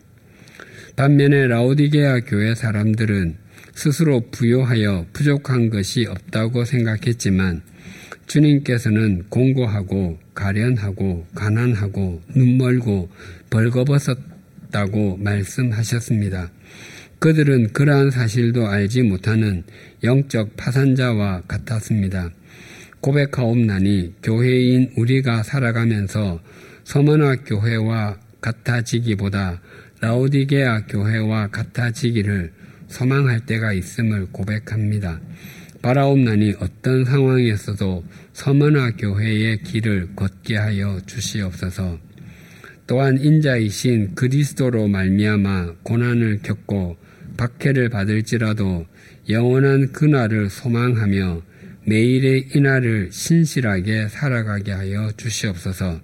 반면에 0.94 1.46
라오디게아 1.46 2.20
교회 2.20 2.54
사람들은 2.54 3.36
스스로 3.74 4.20
부요하여 4.30 5.06
부족한 5.14 5.70
것이 5.70 6.04
없다고 6.06 6.66
생각했지만 6.66 7.62
주님께서는 8.26 9.24
공고하고 9.30 10.18
가련하고 10.34 11.26
가난하고 11.34 12.22
눈멀고 12.34 13.08
벌거벗었 13.50 14.33
다고 14.74 15.16
말씀하셨습니다. 15.18 16.50
그들은 17.20 17.72
그러한 17.72 18.10
사실도 18.10 18.66
알지 18.66 19.02
못하는 19.02 19.62
영적 20.02 20.56
파산자와 20.56 21.42
같았습니다. 21.46 22.30
고백하옵나니 23.00 24.14
교회인 24.20 24.90
우리가 24.96 25.44
살아가면서 25.44 26.40
서머나 26.82 27.36
교회와 27.44 28.18
같아지기보다 28.40 29.60
라오디게아 30.00 30.86
교회와 30.86 31.48
같아지기를 31.48 32.52
소망할 32.88 33.46
때가 33.46 33.72
있음을 33.72 34.26
고백합니다. 34.32 35.20
바라옵나니 35.82 36.54
어떤 36.58 37.04
상황에서도 37.04 38.04
서머나 38.32 38.96
교회의 38.96 39.62
길을 39.62 40.16
걷게 40.16 40.56
하여 40.56 40.98
주시옵소서. 41.06 42.13
또한 42.86 43.18
인자이신 43.18 44.14
그리스도로 44.14 44.88
말미암아 44.88 45.76
고난을 45.82 46.40
겪고 46.42 46.96
박해를 47.36 47.88
받을지라도 47.88 48.86
영원한 49.28 49.92
그날을 49.92 50.50
소망하며 50.50 51.42
매일의 51.86 52.48
이날을 52.54 53.10
신실하게 53.10 54.08
살아가게 54.08 54.72
하여 54.72 55.10
주시옵소서. 55.16 56.00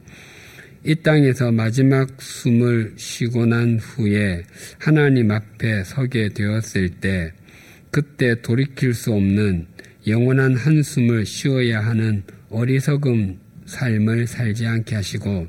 이 0.84 0.94
땅에서 0.94 1.52
마지막 1.52 2.08
숨을 2.20 2.94
쉬고 2.96 3.44
난 3.44 3.78
후에 3.78 4.42
하나님 4.78 5.30
앞에 5.30 5.84
서게 5.84 6.30
되었을 6.30 6.88
때 7.00 7.32
그때 7.90 8.40
돌이킬 8.40 8.94
수 8.94 9.12
없는 9.12 9.66
영원한 10.06 10.54
한숨을 10.56 11.26
쉬어야 11.26 11.80
하는 11.84 12.22
어리석음 12.48 13.38
삶을 13.66 14.26
살지 14.26 14.66
않게 14.66 14.94
하시고 14.94 15.46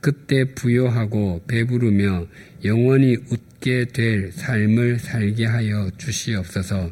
그때 0.00 0.44
부여하고 0.54 1.42
배부르며 1.46 2.26
영원히 2.64 3.16
웃게 3.30 3.86
될 3.86 4.32
삶을 4.32 4.98
살게 4.98 5.46
하여 5.46 5.90
주시옵소서. 5.96 6.90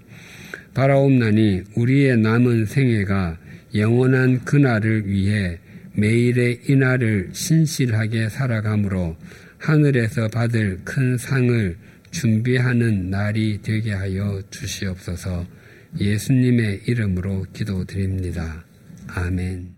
바라옵나니 0.74 1.62
우리의 1.74 2.18
남은 2.18 2.66
생애가 2.66 3.38
영원한 3.74 4.44
그날을 4.44 5.08
위해 5.08 5.58
매일의 5.94 6.60
이날을 6.68 7.30
신실하게 7.32 8.28
살아가므로 8.28 9.16
하늘에서 9.58 10.28
받을 10.28 10.78
큰 10.84 11.16
상을 11.16 11.76
준비하는 12.10 13.10
날이 13.10 13.60
되게 13.62 13.92
하여 13.92 14.40
주시옵소서 14.50 15.46
예수님의 15.98 16.82
이름으로 16.86 17.46
기도드립니다. 17.52 18.64
아멘. 19.08 19.75